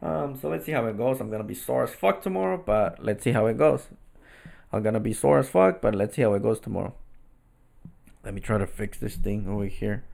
Um, 0.00 0.36
so 0.36 0.48
let's 0.48 0.64
see 0.64 0.72
how 0.72 0.86
it 0.86 0.96
goes. 0.96 1.20
I'm 1.20 1.30
gonna 1.30 1.44
be 1.44 1.54
sore 1.54 1.84
as 1.84 1.90
fuck 1.90 2.22
tomorrow, 2.22 2.62
but 2.64 3.02
let's 3.02 3.24
see 3.24 3.32
how 3.32 3.46
it 3.46 3.58
goes. 3.58 3.88
I'm 4.72 4.82
gonna 4.82 5.00
be 5.00 5.12
sore 5.12 5.38
as 5.38 5.48
fuck, 5.48 5.80
but 5.80 5.94
let's 5.94 6.14
see 6.16 6.22
how 6.22 6.34
it 6.34 6.42
goes 6.42 6.60
tomorrow. 6.60 6.94
Let 8.24 8.34
me 8.34 8.40
try 8.40 8.58
to 8.58 8.66
fix 8.66 8.98
this 8.98 9.16
thing 9.16 9.48
over 9.48 9.66
here. 9.66 10.04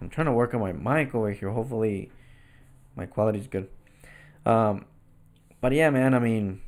I'm 0.00 0.08
trying 0.08 0.26
to 0.26 0.32
work 0.32 0.54
on 0.54 0.60
my 0.60 0.72
mic 0.72 1.14
over 1.14 1.30
here. 1.30 1.50
Hopefully, 1.50 2.10
my 2.96 3.06
quality 3.06 3.40
is 3.40 3.46
good. 3.46 3.68
Um, 4.46 4.86
but 5.60 5.72
yeah, 5.72 5.90
man, 5.90 6.14
I 6.14 6.18
mean, 6.18 6.60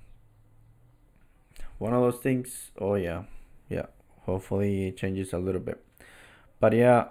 one 1.78 1.92
of 1.92 2.00
those 2.00 2.20
things. 2.22 2.70
Oh, 2.78 2.94
yeah. 2.94 3.24
Yeah. 3.68 3.86
Hopefully 4.22 4.88
it 4.88 4.96
changes 4.96 5.32
a 5.32 5.38
little 5.38 5.60
bit. 5.60 5.84
But 6.58 6.72
yeah, 6.72 7.08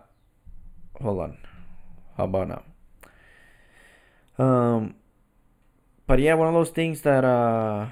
hold 0.99 1.19
on. 1.19 1.37
How 2.17 2.23
about 2.25 2.47
now? 4.37 4.43
Um, 4.43 4.95
but 6.07 6.19
yeah, 6.19 6.33
one 6.33 6.47
of 6.47 6.53
those 6.53 6.69
things 6.69 7.01
that 7.01 7.23
uh 7.23 7.87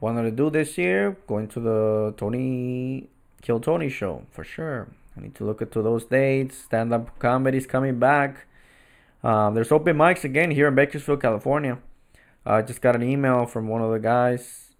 wanted 0.00 0.22
to 0.22 0.30
do 0.30 0.50
this 0.50 0.76
year, 0.76 1.16
going 1.26 1.48
to 1.48 1.60
the 1.60 2.14
Tony 2.16 3.08
Kill 3.42 3.60
Tony 3.60 3.88
show 3.88 4.26
for 4.30 4.44
sure. 4.44 4.88
I 5.16 5.20
need 5.20 5.34
to 5.36 5.44
look 5.44 5.62
into 5.62 5.82
those 5.82 6.04
dates. 6.04 6.58
Stand 6.58 6.92
up 6.92 7.18
comedy 7.18 7.58
is 7.58 7.66
coming 7.66 7.98
back. 7.98 8.46
Um, 9.22 9.54
there's 9.54 9.72
open 9.72 9.96
mics 9.96 10.24
again 10.24 10.50
here 10.50 10.68
in 10.68 10.74
Bakersfield, 10.74 11.22
California. 11.22 11.78
I 12.44 12.62
just 12.62 12.82
got 12.82 12.94
an 12.94 13.02
email 13.02 13.46
from 13.46 13.68
one 13.68 13.80
of 13.80 13.90
the 13.90 13.98
guys. 13.98 14.74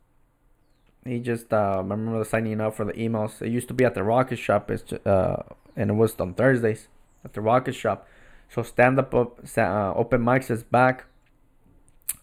He 1.05 1.19
just 1.21 1.53
uh, 1.53 1.77
I 1.77 1.77
remember 1.79 2.25
signing 2.25 2.61
up 2.61 2.75
for 2.75 2.85
the 2.85 2.93
emails. 2.95 3.41
It 3.41 3.51
used 3.51 3.69
to 3.69 3.75
be 3.75 3.85
at 3.85 3.95
the 3.95 4.03
Rocket 4.03 4.37
Shop, 4.37 4.71
it's 4.71 4.93
uh, 4.93 5.43
and 5.77 5.91
it 5.91 5.95
was 5.95 6.19
on 6.19 6.35
Thursdays 6.35 6.89
at 7.25 7.33
the 7.33 7.41
Rocket 7.41 7.75
Shop. 7.75 8.07
So 8.49 8.63
stand 8.63 8.99
up, 8.99 9.15
up 9.15 9.41
uh, 9.57 9.93
open 9.95 10.23
mics 10.23 10.51
is 10.51 10.63
back. 10.63 11.07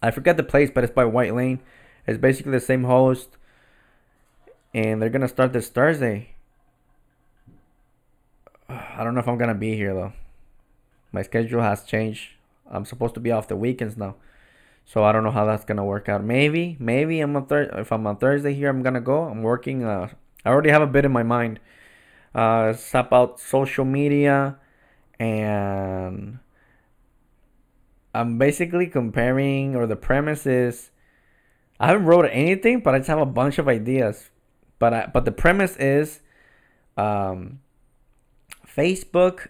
I 0.00 0.10
forget 0.10 0.36
the 0.36 0.42
place, 0.42 0.70
but 0.72 0.84
it's 0.84 0.92
by 0.92 1.04
White 1.04 1.34
Lane. 1.34 1.60
It's 2.06 2.18
basically 2.18 2.52
the 2.52 2.60
same 2.60 2.84
host, 2.84 3.36
and 4.74 5.00
they're 5.00 5.10
gonna 5.10 5.28
start 5.28 5.52
this 5.52 5.68
Thursday. 5.68 6.34
I 8.68 9.04
don't 9.04 9.14
know 9.14 9.20
if 9.20 9.28
I'm 9.28 9.38
gonna 9.38 9.54
be 9.54 9.76
here 9.76 9.94
though. 9.94 10.12
My 11.12 11.22
schedule 11.22 11.60
has 11.62 11.84
changed. 11.84 12.30
I'm 12.70 12.84
supposed 12.84 13.14
to 13.14 13.20
be 13.20 13.30
off 13.30 13.48
the 13.48 13.56
weekends 13.56 13.96
now. 13.96 14.16
So 14.84 15.04
I 15.04 15.12
don't 15.12 15.22
know 15.22 15.30
how 15.30 15.44
that's 15.44 15.64
gonna 15.64 15.84
work 15.84 16.08
out. 16.08 16.24
Maybe, 16.24 16.76
maybe 16.80 17.20
I'm 17.20 17.36
on 17.36 17.46
thir- 17.46 17.70
if 17.78 17.92
I'm 17.92 18.06
on 18.06 18.16
Thursday 18.16 18.54
here, 18.54 18.68
I'm 18.68 18.82
gonna 18.82 19.00
go. 19.00 19.24
I'm 19.24 19.42
working. 19.42 19.84
Uh, 19.84 20.08
I 20.44 20.48
already 20.48 20.70
have 20.70 20.82
a 20.82 20.86
bit 20.86 21.04
in 21.04 21.12
my 21.12 21.22
mind. 21.22 21.60
Uh, 22.34 22.72
it's 22.74 22.94
about 22.94 23.38
social 23.38 23.84
media, 23.84 24.56
and 25.20 26.38
I'm 28.14 28.38
basically 28.38 28.86
comparing, 28.86 29.74
or 29.74 29.86
the 29.86 29.96
premise 29.96 30.46
is, 30.46 30.90
I 31.80 31.88
haven't 31.88 32.06
wrote 32.06 32.28
anything, 32.30 32.80
but 32.80 32.94
I 32.94 32.98
just 32.98 33.08
have 33.08 33.18
a 33.18 33.26
bunch 33.26 33.58
of 33.58 33.68
ideas. 33.68 34.30
But 34.78 34.94
I, 34.94 35.06
but 35.06 35.24
the 35.24 35.32
premise 35.32 35.76
is, 35.76 36.20
um, 36.96 37.60
Facebook, 38.66 39.48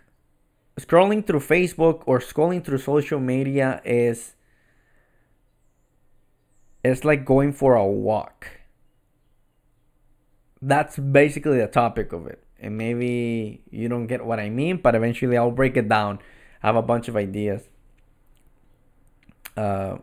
scrolling 0.80 1.26
through 1.26 1.40
Facebook 1.40 2.02
or 2.06 2.18
scrolling 2.18 2.64
through 2.64 2.78
social 2.78 3.20
media 3.20 3.80
is 3.84 4.34
it's 6.84 7.04
like 7.04 7.24
going 7.24 7.52
for 7.52 7.74
a 7.74 7.86
walk. 7.86 8.46
That's 10.60 10.96
basically 10.98 11.58
the 11.58 11.66
topic 11.66 12.12
of 12.12 12.26
it. 12.26 12.42
And 12.60 12.78
maybe 12.78 13.62
you 13.70 13.88
don't 13.88 14.06
get 14.06 14.24
what 14.24 14.38
I 14.38 14.48
mean, 14.48 14.76
but 14.76 14.94
eventually 14.94 15.36
I'll 15.36 15.50
break 15.50 15.76
it 15.76 15.88
down. 15.88 16.20
I 16.62 16.68
have 16.68 16.76
a 16.76 16.82
bunch 16.82 17.08
of 17.08 17.16
ideas. 17.16 17.68
Uh, 19.56 19.98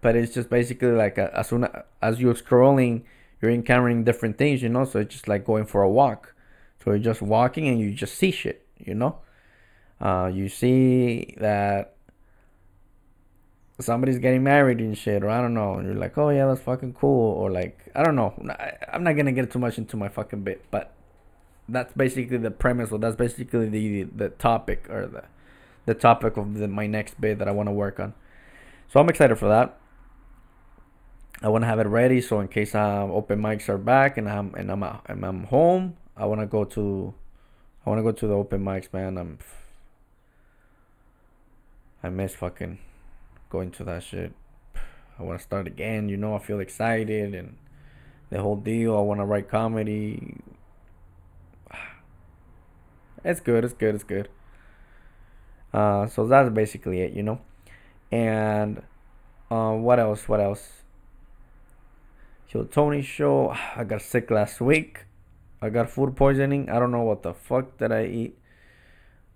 but 0.00 0.16
it's 0.16 0.34
just 0.34 0.50
basically 0.50 0.92
like 0.92 1.18
a, 1.18 1.36
as 1.36 1.48
soon 1.48 1.66
as 2.02 2.20
you're 2.20 2.34
scrolling, 2.34 3.02
you're 3.40 3.50
encountering 3.50 4.04
different 4.04 4.36
things, 4.38 4.62
you 4.62 4.68
know. 4.68 4.84
So 4.84 5.00
it's 5.00 5.14
just 5.14 5.28
like 5.28 5.44
going 5.44 5.66
for 5.66 5.82
a 5.82 5.90
walk. 5.90 6.34
So 6.82 6.90
you're 6.90 6.98
just 6.98 7.22
walking 7.22 7.68
and 7.68 7.80
you 7.80 7.92
just 7.92 8.14
see 8.16 8.30
shit, 8.30 8.66
you 8.78 8.94
know. 8.94 9.18
Uh, 10.00 10.30
you 10.32 10.48
see 10.48 11.34
that 11.38 11.94
somebody's 13.80 14.18
getting 14.18 14.42
married 14.42 14.78
and 14.78 14.96
shit, 14.96 15.22
or 15.22 15.30
I 15.30 15.40
don't 15.40 15.54
know, 15.54 15.74
and 15.74 15.86
you're 15.86 15.96
like, 15.96 16.18
oh 16.18 16.28
yeah, 16.30 16.46
that's 16.46 16.60
fucking 16.60 16.94
cool, 16.94 17.32
or 17.32 17.50
like, 17.50 17.90
I 17.94 18.02
don't 18.02 18.16
know. 18.16 18.34
I'm 18.92 19.02
not 19.02 19.16
gonna 19.16 19.32
get 19.32 19.50
too 19.50 19.58
much 19.58 19.78
into 19.78 19.96
my 19.96 20.08
fucking 20.08 20.42
bit, 20.42 20.64
but 20.70 20.92
that's 21.68 21.92
basically 21.94 22.36
the 22.36 22.50
premise, 22.50 22.92
or 22.92 22.98
that's 22.98 23.16
basically 23.16 23.68
the 23.68 24.02
the 24.04 24.28
topic 24.28 24.86
or 24.90 25.06
the 25.06 25.24
the 25.86 25.94
topic 25.94 26.36
of 26.36 26.54
the, 26.54 26.68
my 26.68 26.86
next 26.86 27.20
bit 27.20 27.38
that 27.38 27.48
I 27.48 27.52
want 27.52 27.68
to 27.68 27.72
work 27.72 28.00
on. 28.00 28.14
So 28.88 29.00
I'm 29.00 29.08
excited 29.08 29.36
for 29.36 29.48
that. 29.48 29.78
I 31.42 31.48
want 31.48 31.62
to 31.62 31.66
have 31.66 31.78
it 31.78 31.86
ready, 31.86 32.20
so 32.20 32.40
in 32.40 32.48
case 32.48 32.74
um, 32.74 33.10
open 33.10 33.40
mics 33.40 33.68
are 33.68 33.76
back 33.76 34.16
and 34.16 34.28
I'm 34.28 34.54
and 34.54 34.70
I'm 34.70 34.82
and 34.82 35.24
I'm 35.24 35.44
home, 35.44 35.96
I 36.16 36.26
want 36.26 36.40
to 36.40 36.46
go 36.46 36.64
to 36.64 37.14
I 37.84 37.90
want 37.90 37.98
to 37.98 38.02
go 38.02 38.12
to 38.12 38.26
the 38.26 38.34
open 38.34 38.64
mics, 38.64 38.92
man. 38.92 39.18
I'm 39.18 39.38
I 42.02 42.08
miss 42.08 42.34
fucking 42.34 42.78
going 43.50 43.70
to 43.72 43.84
that 43.84 44.02
shit. 44.02 44.32
I 45.18 45.22
want 45.22 45.38
to 45.38 45.42
start 45.42 45.66
again. 45.66 46.08
You 46.08 46.16
know, 46.16 46.34
I 46.34 46.38
feel 46.38 46.60
excited 46.60 47.34
and 47.34 47.56
the 48.30 48.40
whole 48.40 48.56
deal. 48.56 48.96
I 48.96 49.00
want 49.00 49.20
to 49.20 49.24
write 49.24 49.48
comedy. 49.48 50.36
It's 53.24 53.40
good. 53.40 53.64
It's 53.64 53.72
good. 53.72 53.94
It's 53.94 54.04
good. 54.04 54.28
Uh, 55.72 56.06
so 56.08 56.26
that's 56.26 56.50
basically 56.50 57.00
it, 57.00 57.14
you 57.14 57.22
know. 57.22 57.40
And 58.14 58.80
uh, 59.50 59.72
what 59.72 59.98
else? 59.98 60.28
What 60.28 60.38
else? 60.38 60.84
So 62.52 62.62
Tony 62.62 63.02
show. 63.02 63.52
I 63.76 63.82
got 63.82 64.02
sick 64.02 64.30
last 64.30 64.60
week. 64.60 65.06
I 65.60 65.68
got 65.68 65.90
food 65.90 66.14
poisoning. 66.14 66.70
I 66.70 66.78
don't 66.78 66.92
know 66.92 67.02
what 67.02 67.24
the 67.24 67.34
fuck 67.34 67.76
did 67.78 67.90
I 67.90 68.04
eat. 68.06 68.38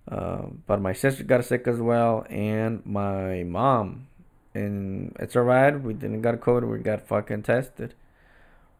Uh, 0.09 0.43
but 0.65 0.79
my 0.79 0.93
sister 0.93 1.23
got 1.25 1.43
sick 1.43 1.67
as 1.67 1.79
well, 1.79 2.25
and 2.29 2.83
my 2.85 3.43
mom. 3.43 4.07
And 4.53 5.13
it's 5.19 5.35
alright. 5.35 5.79
We 5.81 5.93
didn't 5.93 6.21
got 6.21 6.39
COVID. 6.39 6.71
We 6.71 6.79
got 6.79 7.05
fucking 7.05 7.43
tested. 7.43 7.95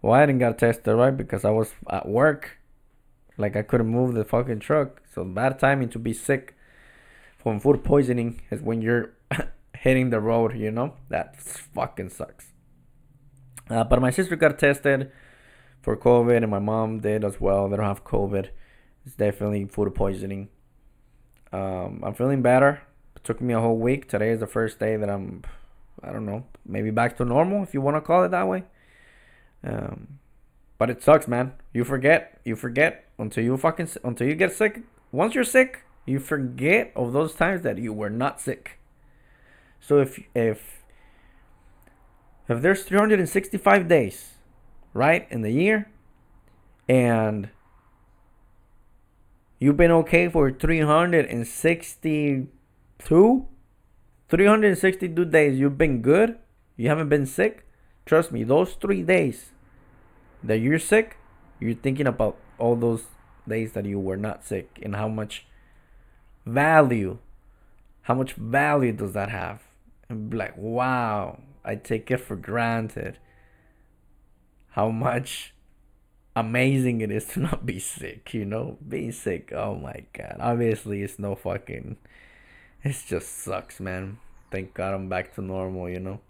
Well, 0.01 0.13
I 0.13 0.25
didn't 0.25 0.39
got 0.39 0.57
tested 0.57 0.95
right 0.95 1.15
because 1.15 1.43
I 1.43 1.49
was 1.49 1.73
at 1.89 2.07
work. 2.07 2.57
Like 3.37 3.57
I 3.57 3.63
couldn't 3.63 3.87
move 3.87 4.13
the 4.13 4.23
fucking 4.23 4.59
truck. 4.59 5.01
So 5.13 5.25
bad 5.25 5.59
timing 5.59 5.89
to 5.89 5.99
be 5.99 6.13
sick 6.13 6.55
from 7.37 7.59
food 7.59 7.83
poisoning 7.83 8.41
is 8.49 8.61
when 8.61 8.81
you're 8.81 9.11
hitting 9.79 10.09
the 10.09 10.19
road. 10.19 10.55
You 10.55 10.71
know 10.71 10.95
that 11.09 11.35
fucking 11.41 12.09
sucks. 12.09 12.47
Uh, 13.69 13.83
but 13.83 14.01
my 14.01 14.09
sister 14.09 14.35
got 14.35 14.57
tested 14.59 15.11
for 15.81 15.95
COVID, 15.95 16.37
and 16.37 16.49
my 16.49 16.59
mom 16.59 16.99
did 16.99 17.23
as 17.23 17.39
well. 17.39 17.69
They 17.69 17.77
don't 17.77 17.85
have 17.85 18.03
COVID. 18.03 18.49
It's 19.05 19.15
definitely 19.15 19.65
food 19.65 19.93
poisoning. 19.95 20.49
Um, 21.51 22.03
I'm 22.03 22.13
feeling 22.13 22.41
better. 22.41 22.81
It 23.15 23.23
took 23.23 23.41
me 23.41 23.53
a 23.53 23.59
whole 23.59 23.77
week. 23.77 24.09
Today 24.09 24.29
is 24.29 24.39
the 24.39 24.47
first 24.47 24.79
day 24.79 24.97
that 24.97 25.09
I'm, 25.09 25.43
I 26.03 26.11
don't 26.11 26.25
know, 26.25 26.45
maybe 26.65 26.91
back 26.91 27.17
to 27.17 27.25
normal 27.25 27.63
if 27.63 27.73
you 27.73 27.81
want 27.81 27.97
to 27.97 28.01
call 28.01 28.23
it 28.23 28.31
that 28.31 28.47
way. 28.47 28.63
Um, 29.63 30.19
but 30.77 30.89
it 30.89 31.03
sucks, 31.03 31.27
man. 31.27 31.53
You 31.73 31.83
forget. 31.83 32.39
You 32.43 32.55
forget 32.55 33.09
until 33.17 33.43
you 33.43 33.57
fucking 33.57 33.89
until 34.03 34.27
you 34.27 34.35
get 34.35 34.53
sick. 34.53 34.81
Once 35.11 35.35
you're 35.35 35.43
sick, 35.43 35.83
you 36.05 36.19
forget 36.19 36.91
of 36.95 37.13
those 37.13 37.33
times 37.33 37.61
that 37.63 37.77
you 37.77 37.93
were 37.93 38.09
not 38.09 38.39
sick. 38.39 38.78
So 39.79 39.99
if 39.99 40.19
if 40.35 40.83
if 42.47 42.61
there's 42.61 42.83
365 42.83 43.87
days, 43.87 44.35
right, 44.93 45.27
in 45.29 45.41
the 45.41 45.51
year, 45.51 45.89
and 46.87 47.49
you've 49.59 49.77
been 49.77 49.91
okay 49.91 50.27
for 50.27 50.51
362 50.51 53.47
362 54.29 55.25
days 55.25 55.59
you've 55.59 55.77
been 55.77 56.01
good 56.01 56.37
you 56.77 56.89
haven't 56.89 57.09
been 57.09 57.25
sick 57.25 57.65
trust 58.05 58.31
me 58.31 58.43
those 58.43 58.73
three 58.73 59.03
days 59.03 59.51
that 60.43 60.59
you're 60.59 60.79
sick 60.79 61.17
you're 61.59 61.75
thinking 61.75 62.07
about 62.07 62.37
all 62.57 62.75
those 62.75 63.03
days 63.47 63.73
that 63.73 63.85
you 63.85 63.99
were 63.99 64.17
not 64.17 64.43
sick 64.45 64.79
and 64.81 64.95
how 64.95 65.07
much 65.07 65.45
value 66.45 67.19
how 68.03 68.15
much 68.15 68.33
value 68.33 68.93
does 68.93 69.13
that 69.13 69.29
have 69.29 69.68
and 70.09 70.29
be 70.29 70.37
like 70.37 70.57
wow 70.57 71.39
i 71.63 71.75
take 71.75 72.09
it 72.11 72.17
for 72.17 72.35
granted 72.35 73.17
how 74.71 74.89
much 74.89 75.53
amazing 76.35 77.01
it 77.01 77.11
is 77.11 77.25
to 77.25 77.39
not 77.47 77.65
be 77.65 77.79
sick, 77.79 78.33
you 78.33 78.45
know? 78.45 78.77
Being 78.87 79.11
sick, 79.11 79.51
oh 79.53 79.75
my 79.75 80.05
god. 80.13 80.37
Obviously, 80.39 81.01
it's 81.03 81.19
no 81.19 81.35
fucking. 81.35 81.97
It 82.83 82.95
just 83.07 83.39
sucks, 83.39 83.79
man. 83.79 84.19
Thank 84.51 84.73
God 84.73 84.93
I'm 84.93 85.09
back 85.09 85.35
to 85.35 85.41
normal, 85.41 85.89
you 85.89 85.99
know? 85.99 86.21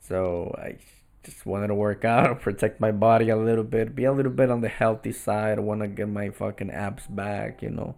So, 0.00 0.54
I 0.58 0.76
just 1.22 1.46
wanted 1.46 1.68
to 1.68 1.74
work 1.74 2.04
out, 2.04 2.40
protect 2.40 2.80
my 2.80 2.90
body 2.90 3.28
a 3.28 3.36
little 3.36 3.64
bit, 3.64 3.94
be 3.94 4.04
a 4.04 4.12
little 4.12 4.32
bit 4.32 4.50
on 4.50 4.60
the 4.60 4.68
healthy 4.68 5.12
side. 5.12 5.58
I 5.58 5.60
want 5.60 5.82
to 5.82 5.88
get 5.88 6.08
my 6.08 6.30
fucking 6.30 6.70
abs 6.70 7.06
back, 7.06 7.62
you 7.62 7.70
know? 7.70 7.94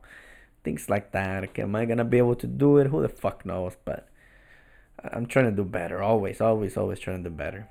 Things 0.63 0.89
like 0.91 1.13
that. 1.13 1.45
Okay, 1.45 1.63
am 1.63 1.75
I 1.77 1.85
gonna 1.85 2.05
be 2.05 2.19
able 2.19 2.37
to 2.37 2.47
do 2.47 2.79
it? 2.79 2.89
Who 2.89 3.03
the 3.03 3.09
fuck 3.09 3.45
knows? 3.45 3.77
But 3.85 4.09
I'm 5.13 5.27
trying 5.27 5.47
to 5.47 5.53
do 5.53 5.65
better. 5.65 6.03
Always, 6.03 6.41
always, 6.41 6.77
always 6.77 6.99
trying 6.99 7.23
to 7.23 7.31
do 7.31 7.35
better. 7.35 7.69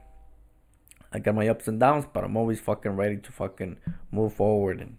I 1.12 1.19
got 1.19 1.36
my 1.36 1.48
ups 1.48 1.67
and 1.67 1.80
downs, 1.80 2.06
but 2.12 2.24
I'm 2.24 2.38
always 2.38 2.60
fucking 2.60 2.96
ready 2.96 3.17
to 3.17 3.32
fucking 3.32 3.78
move 4.12 4.34
forward 4.34 4.82
and 4.82 4.98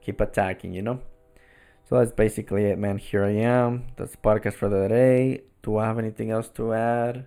keep 0.00 0.20
attacking, 0.20 0.72
you 0.72 0.82
know? 0.82 1.00
So 1.88 1.98
that's 1.98 2.12
basically 2.12 2.64
it, 2.64 2.78
man. 2.78 2.98
Here 2.98 3.24
I 3.24 3.32
am. 3.32 3.86
That's 3.96 4.12
the 4.12 4.18
podcast 4.18 4.54
for 4.54 4.68
the 4.68 4.88
day. 4.88 5.42
Do 5.62 5.76
I 5.76 5.86
have 5.86 5.98
anything 5.98 6.30
else 6.30 6.48
to 6.50 6.72
add? 6.72 7.26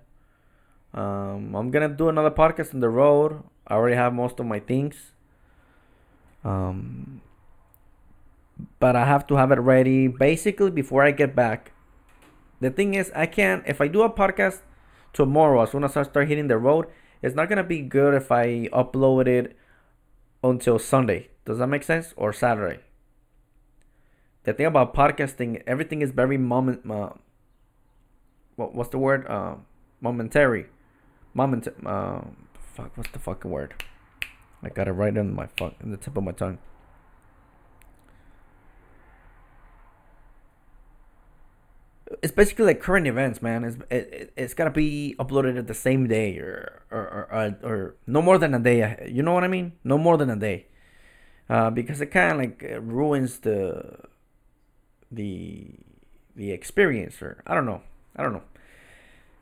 Um, 0.93 1.55
I'm 1.55 1.71
gonna 1.71 1.89
do 1.89 2.09
another 2.09 2.31
podcast 2.31 2.73
on 2.73 2.79
the 2.79 2.89
road. 2.89 3.43
I 3.67 3.75
already 3.75 3.95
have 3.95 4.13
most 4.13 4.39
of 4.39 4.45
my 4.45 4.59
things. 4.59 5.11
Um, 6.43 7.21
but 8.79 8.95
I 8.95 9.05
have 9.05 9.27
to 9.27 9.35
have 9.35 9.51
it 9.51 9.59
ready 9.59 10.07
basically 10.07 10.71
before 10.71 11.03
I 11.03 11.11
get 11.11 11.35
back. 11.35 11.71
The 12.65 12.71
thing 12.71 12.95
is, 12.95 13.11
I 13.13 13.27
can't, 13.27 13.61
if 13.67 13.79
I 13.79 13.87
do 13.87 14.01
a 14.01 14.09
podcast 14.09 14.61
tomorrow, 15.13 15.61
as 15.61 15.69
soon 15.69 15.83
as 15.83 15.95
I 15.95 16.01
start 16.01 16.27
hitting 16.27 16.47
the 16.47 16.57
road, 16.57 16.87
it's 17.21 17.35
not 17.35 17.47
gonna 17.47 17.63
be 17.63 17.81
good 17.81 18.15
if 18.15 18.31
I 18.31 18.69
upload 18.73 19.27
it 19.27 19.55
until 20.43 20.79
Sunday. 20.79 21.29
Does 21.45 21.59
that 21.59 21.67
make 21.67 21.83
sense? 21.83 22.15
Or 22.17 22.33
Saturday. 22.33 22.79
The 24.45 24.53
thing 24.53 24.65
about 24.65 24.95
podcasting, 24.95 25.61
everything 25.67 26.01
is 26.01 26.09
very 26.09 26.39
moment. 26.39 26.89
Uh, 26.89 27.09
what 28.55 28.73
what's 28.73 28.89
the 28.89 28.97
word? 28.97 29.27
Uh, 29.27 29.57
momentary. 30.01 30.65
Moment. 31.35 31.67
Uh, 31.85 32.21
fuck. 32.73 32.97
What's 32.97 33.11
the 33.11 33.19
fucking 33.19 33.51
word? 33.51 33.75
I 34.63 34.69
got 34.69 34.87
it 34.87 34.93
right 34.93 35.15
on 35.15 35.35
my 35.35 35.45
fuck 35.55 35.75
in 35.83 35.91
the 35.91 35.97
tip 35.97 36.17
of 36.17 36.23
my 36.23 36.31
tongue. 36.31 36.57
It's 42.25 42.33
basically 42.33 42.65
like 42.65 42.81
current 42.81 43.05
events, 43.05 43.39
man. 43.39 43.63
It's 43.63 43.77
it, 43.91 44.33
it's 44.35 44.55
gotta 44.55 44.71
be 44.71 45.15
uploaded 45.19 45.59
at 45.59 45.67
the 45.67 45.75
same 45.75 46.07
day 46.07 46.39
or 46.39 46.81
or, 46.89 46.97
or 46.97 47.23
or, 47.31 47.69
or 47.69 47.95
no 48.07 48.19
more 48.19 48.39
than 48.39 48.55
a 48.55 48.59
day. 48.59 49.07
You 49.07 49.21
know 49.21 49.33
what 49.33 49.43
I 49.43 49.47
mean? 49.47 49.73
No 49.83 49.99
more 49.99 50.17
than 50.17 50.31
a 50.31 50.35
day, 50.35 50.65
uh, 51.51 51.69
because 51.69 52.01
it 52.01 52.07
kind 52.07 52.31
of 52.31 52.37
like 52.39 52.65
ruins 52.81 53.37
the 53.41 53.99
the 55.11 55.67
the 56.35 56.51
experience. 56.51 57.21
Or 57.21 57.43
I 57.45 57.53
don't 57.53 57.67
know. 57.67 57.83
I 58.15 58.23
don't 58.23 58.33
know. 58.33 58.47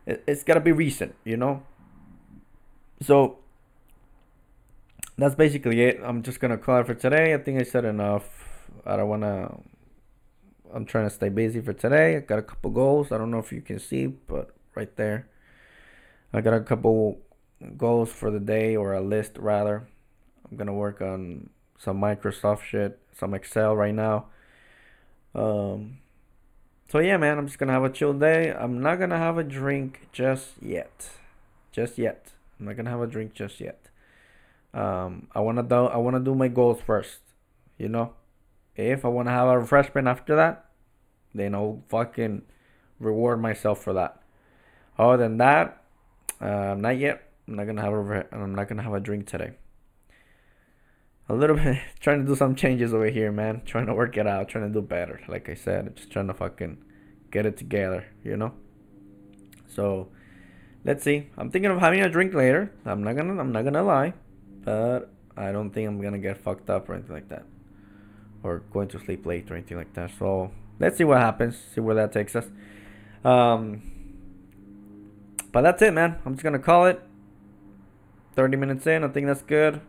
It, 0.05 0.21
it's 0.27 0.43
gotta 0.43 0.59
be 0.59 0.73
recent, 0.73 1.15
you 1.23 1.37
know. 1.37 1.63
So 3.01 3.37
that's 5.17 5.35
basically 5.35 5.79
it. 5.83 6.01
I'm 6.03 6.21
just 6.21 6.41
gonna 6.41 6.57
call 6.57 6.81
it 6.81 6.87
for 6.87 6.95
today. 6.95 7.33
I 7.33 7.37
think 7.37 7.61
I 7.61 7.63
said 7.63 7.85
enough. 7.85 8.27
I 8.85 8.97
don't 8.97 9.07
wanna 9.07 9.55
I'm 10.73 10.85
trying 10.85 11.05
to 11.05 11.13
stay 11.13 11.29
busy 11.29 11.61
for 11.61 11.73
today. 11.73 12.17
I 12.17 12.19
got 12.21 12.39
a 12.39 12.43
couple 12.43 12.71
goals. 12.71 13.11
I 13.11 13.17
don't 13.17 13.31
know 13.31 13.39
if 13.39 13.51
you 13.51 13.61
can 13.61 13.79
see, 13.79 14.07
but 14.07 14.49
right 14.75 14.95
there. 14.95 15.27
I 16.33 16.41
got 16.41 16.55
a 16.55 16.61
couple 16.61 17.19
goals 17.77 18.11
for 18.11 18.31
the 18.31 18.39
day 18.39 18.75
or 18.75 18.93
a 18.93 19.01
list 19.01 19.37
rather. 19.37 19.87
I'm 20.49 20.57
gonna 20.57 20.73
work 20.73 21.01
on 21.01 21.49
some 21.77 22.01
Microsoft 22.01 22.63
shit, 22.63 22.99
some 23.15 23.33
Excel 23.33 23.75
right 23.75 23.93
now. 23.93 24.25
Um 25.35 25.99
so 26.89 26.99
yeah 26.99 27.17
man, 27.17 27.37
I'm 27.37 27.47
just 27.47 27.59
gonna 27.59 27.71
have 27.71 27.83
a 27.83 27.89
chill 27.89 28.13
day. 28.13 28.51
I'm 28.51 28.81
not 28.81 28.99
gonna 28.99 29.17
have 29.17 29.37
a 29.37 29.43
drink 29.43 30.07
just 30.11 30.61
yet. 30.61 31.09
Just 31.71 31.97
yet. 31.97 32.31
I'm 32.59 32.65
not 32.65 32.77
gonna 32.77 32.89
have 32.89 33.01
a 33.01 33.07
drink 33.07 33.33
just 33.33 33.59
yet. 33.59 33.89
Um 34.73 35.27
I 35.35 35.39
wanna 35.39 35.63
do 35.63 35.85
I 35.85 35.97
wanna 35.97 36.19
do 36.19 36.35
my 36.35 36.47
goals 36.47 36.81
first. 36.81 37.19
You 37.77 37.89
know? 37.89 38.13
If 38.75 39.05
I 39.05 39.07
wanna 39.07 39.31
have 39.31 39.47
a 39.47 39.59
refreshment 39.59 40.07
after 40.07 40.35
that, 40.35 40.62
then 41.33 41.55
I'll 41.55 41.83
fucking 41.89 42.43
reward 42.99 43.41
myself 43.41 43.83
for 43.83 43.93
that. 43.93 44.21
Other 44.97 45.17
than 45.17 45.37
that, 45.37 45.83
uh, 46.39 46.75
not 46.77 46.97
yet. 46.97 47.29
I'm 47.47 47.55
not 47.55 47.65
gonna 47.65 47.81
have 47.81 47.93
a. 47.93 48.25
I'm 48.31 48.55
not 48.55 48.67
gonna 48.67 48.83
have 48.83 48.93
a 48.93 48.99
drink 48.99 49.27
today. 49.27 49.51
A 51.29 51.33
little 51.33 51.55
bit 51.63 51.79
trying 51.99 52.21
to 52.21 52.27
do 52.27 52.35
some 52.35 52.55
changes 52.55 52.93
over 52.93 53.07
here, 53.07 53.31
man. 53.31 53.61
Trying 53.65 53.87
to 53.87 53.93
work 53.93 54.17
it 54.17 54.27
out. 54.27 54.49
Trying 54.49 54.67
to 54.67 54.73
do 54.73 54.81
better. 54.81 55.21
Like 55.27 55.49
I 55.49 55.55
said, 55.55 55.95
just 55.95 56.11
trying 56.11 56.27
to 56.27 56.33
fucking 56.33 56.77
get 57.31 57.45
it 57.45 57.57
together. 57.57 58.05
You 58.23 58.37
know. 58.37 58.53
So, 59.67 60.09
let's 60.85 61.03
see. 61.03 61.29
I'm 61.37 61.49
thinking 61.49 61.71
of 61.71 61.79
having 61.79 62.01
a 62.01 62.09
drink 62.09 62.33
later. 62.33 62.71
I'm 62.85 63.03
not 63.03 63.15
gonna. 63.15 63.39
I'm 63.39 63.51
not 63.51 63.63
gonna 63.63 63.83
lie, 63.83 64.13
but 64.63 65.09
I 65.35 65.51
don't 65.51 65.71
think 65.71 65.87
I'm 65.87 65.99
gonna 66.01 66.19
get 66.19 66.37
fucked 66.37 66.69
up 66.69 66.87
or 66.87 66.93
anything 66.93 67.15
like 67.15 67.29
that, 67.29 67.45
or 68.43 68.59
going 68.71 68.87
to 68.89 68.99
sleep 68.99 69.25
late 69.25 69.49
or 69.49 69.55
anything 69.55 69.77
like 69.77 69.93
that. 69.93 70.11
So 70.19 70.51
let's 70.83 70.97
see 70.97 71.03
what 71.03 71.19
happens. 71.19 71.57
See 71.73 71.81
where 71.81 71.95
that 71.95 72.11
takes 72.11 72.35
us. 72.35 72.45
Um, 73.23 73.81
but 75.51 75.61
that's 75.61 75.81
it, 75.81 75.93
man. 75.93 76.17
I'm 76.25 76.33
just 76.33 76.43
gonna 76.43 76.59
call 76.59 76.85
it. 76.85 77.01
30 78.35 78.57
minutes 78.57 78.87
in, 78.87 79.03
I 79.03 79.09
think 79.09 79.27
that's 79.27 79.43
good. 79.43 79.79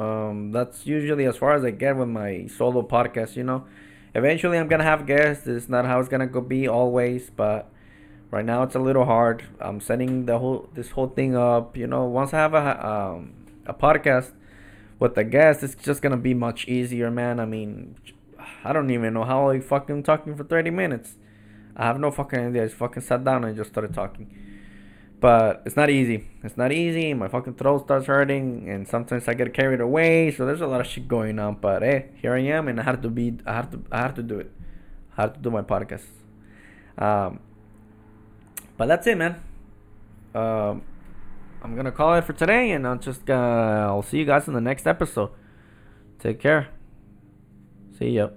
Um, 0.00 0.50
that's 0.50 0.84
usually 0.84 1.26
as 1.26 1.36
far 1.36 1.54
as 1.54 1.64
I 1.64 1.70
get 1.70 1.96
with 1.96 2.08
my 2.08 2.48
solo 2.48 2.82
podcast. 2.82 3.36
You 3.36 3.44
know, 3.44 3.66
eventually 4.14 4.58
I'm 4.58 4.68
gonna 4.68 4.84
have 4.84 5.06
guests. 5.06 5.46
It's 5.46 5.68
not 5.68 5.84
how 5.84 6.00
it's 6.00 6.08
gonna 6.08 6.26
go 6.26 6.40
be 6.40 6.66
always, 6.66 7.30
but 7.30 7.70
Right 8.34 8.44
now 8.44 8.64
it's 8.64 8.74
a 8.74 8.80
little 8.80 9.04
hard. 9.04 9.44
I'm 9.60 9.80
setting 9.80 10.26
the 10.26 10.40
whole 10.40 10.68
this 10.74 10.90
whole 10.90 11.06
thing 11.06 11.36
up. 11.36 11.76
You 11.76 11.86
know, 11.86 12.06
once 12.06 12.34
I 12.34 12.38
have 12.38 12.52
a 12.52 12.84
um 12.84 13.32
a 13.64 13.72
podcast 13.72 14.32
with 14.98 15.14
the 15.14 15.22
guest, 15.22 15.62
it's 15.62 15.76
just 15.76 16.02
gonna 16.02 16.16
be 16.16 16.34
much 16.34 16.66
easier, 16.66 17.12
man. 17.12 17.38
I 17.38 17.44
mean, 17.44 17.94
I 18.64 18.72
don't 18.72 18.90
even 18.90 19.14
know 19.14 19.24
how 19.24 19.50
I 19.50 19.60
fucking 19.60 20.02
talking 20.04 20.34
for 20.36 20.44
30 20.44 20.70
minutes. 20.70 21.16
I 21.76 21.84
have 21.86 22.00
no 22.00 22.10
fucking 22.10 22.38
idea. 22.38 22.62
I 22.62 22.66
just 22.66 22.78
fucking 22.78 23.02
sat 23.02 23.24
down 23.24 23.44
and 23.44 23.56
just 23.56 23.70
started 23.70 23.92
talking. 23.92 24.34
But 25.20 25.62
it's 25.64 25.76
not 25.76 25.90
easy. 25.90 26.28
It's 26.42 26.56
not 26.56 26.72
easy. 26.72 27.14
My 27.14 27.28
fucking 27.28 27.54
throat 27.54 27.84
starts 27.84 28.06
hurting, 28.06 28.68
and 28.68 28.86
sometimes 28.86 29.26
I 29.26 29.34
get 29.34 29.54
carried 29.54 29.80
away. 29.80 30.30
So 30.30 30.44
there's 30.44 30.60
a 30.60 30.66
lot 30.66 30.80
of 30.80 30.86
shit 30.86 31.08
going 31.08 31.38
on. 31.38 31.56
But 31.56 31.82
hey, 31.82 32.10
here 32.20 32.34
I 32.34 32.40
am, 32.40 32.68
and 32.68 32.78
I 32.78 32.82
had 32.82 33.02
to 33.02 33.08
be. 33.08 33.38
I 33.46 33.54
had 33.54 33.72
to. 33.72 33.82
I 33.90 34.02
had 34.02 34.16
to 34.16 34.22
do 34.22 34.38
it. 34.38 34.52
I 35.16 35.22
had 35.22 35.34
to 35.34 35.40
do 35.40 35.50
my 35.50 35.62
podcast. 35.62 36.04
Um. 36.98 37.40
But 38.76 38.86
that's 38.86 39.06
it, 39.06 39.16
man. 39.16 39.42
Um. 40.34 40.82
I'm 41.62 41.74
gonna 41.74 41.92
call 41.92 42.14
it 42.16 42.24
for 42.24 42.34
today, 42.34 42.72
and 42.72 42.86
I'll 42.86 42.98
just. 42.98 43.28
Uh, 43.30 43.86
I'll 43.88 44.02
see 44.02 44.18
you 44.18 44.26
guys 44.26 44.46
in 44.46 44.52
the 44.52 44.60
next 44.60 44.86
episode. 44.86 45.30
Take 46.18 46.38
care. 46.38 46.68
See 47.98 48.10
ya. 48.10 48.28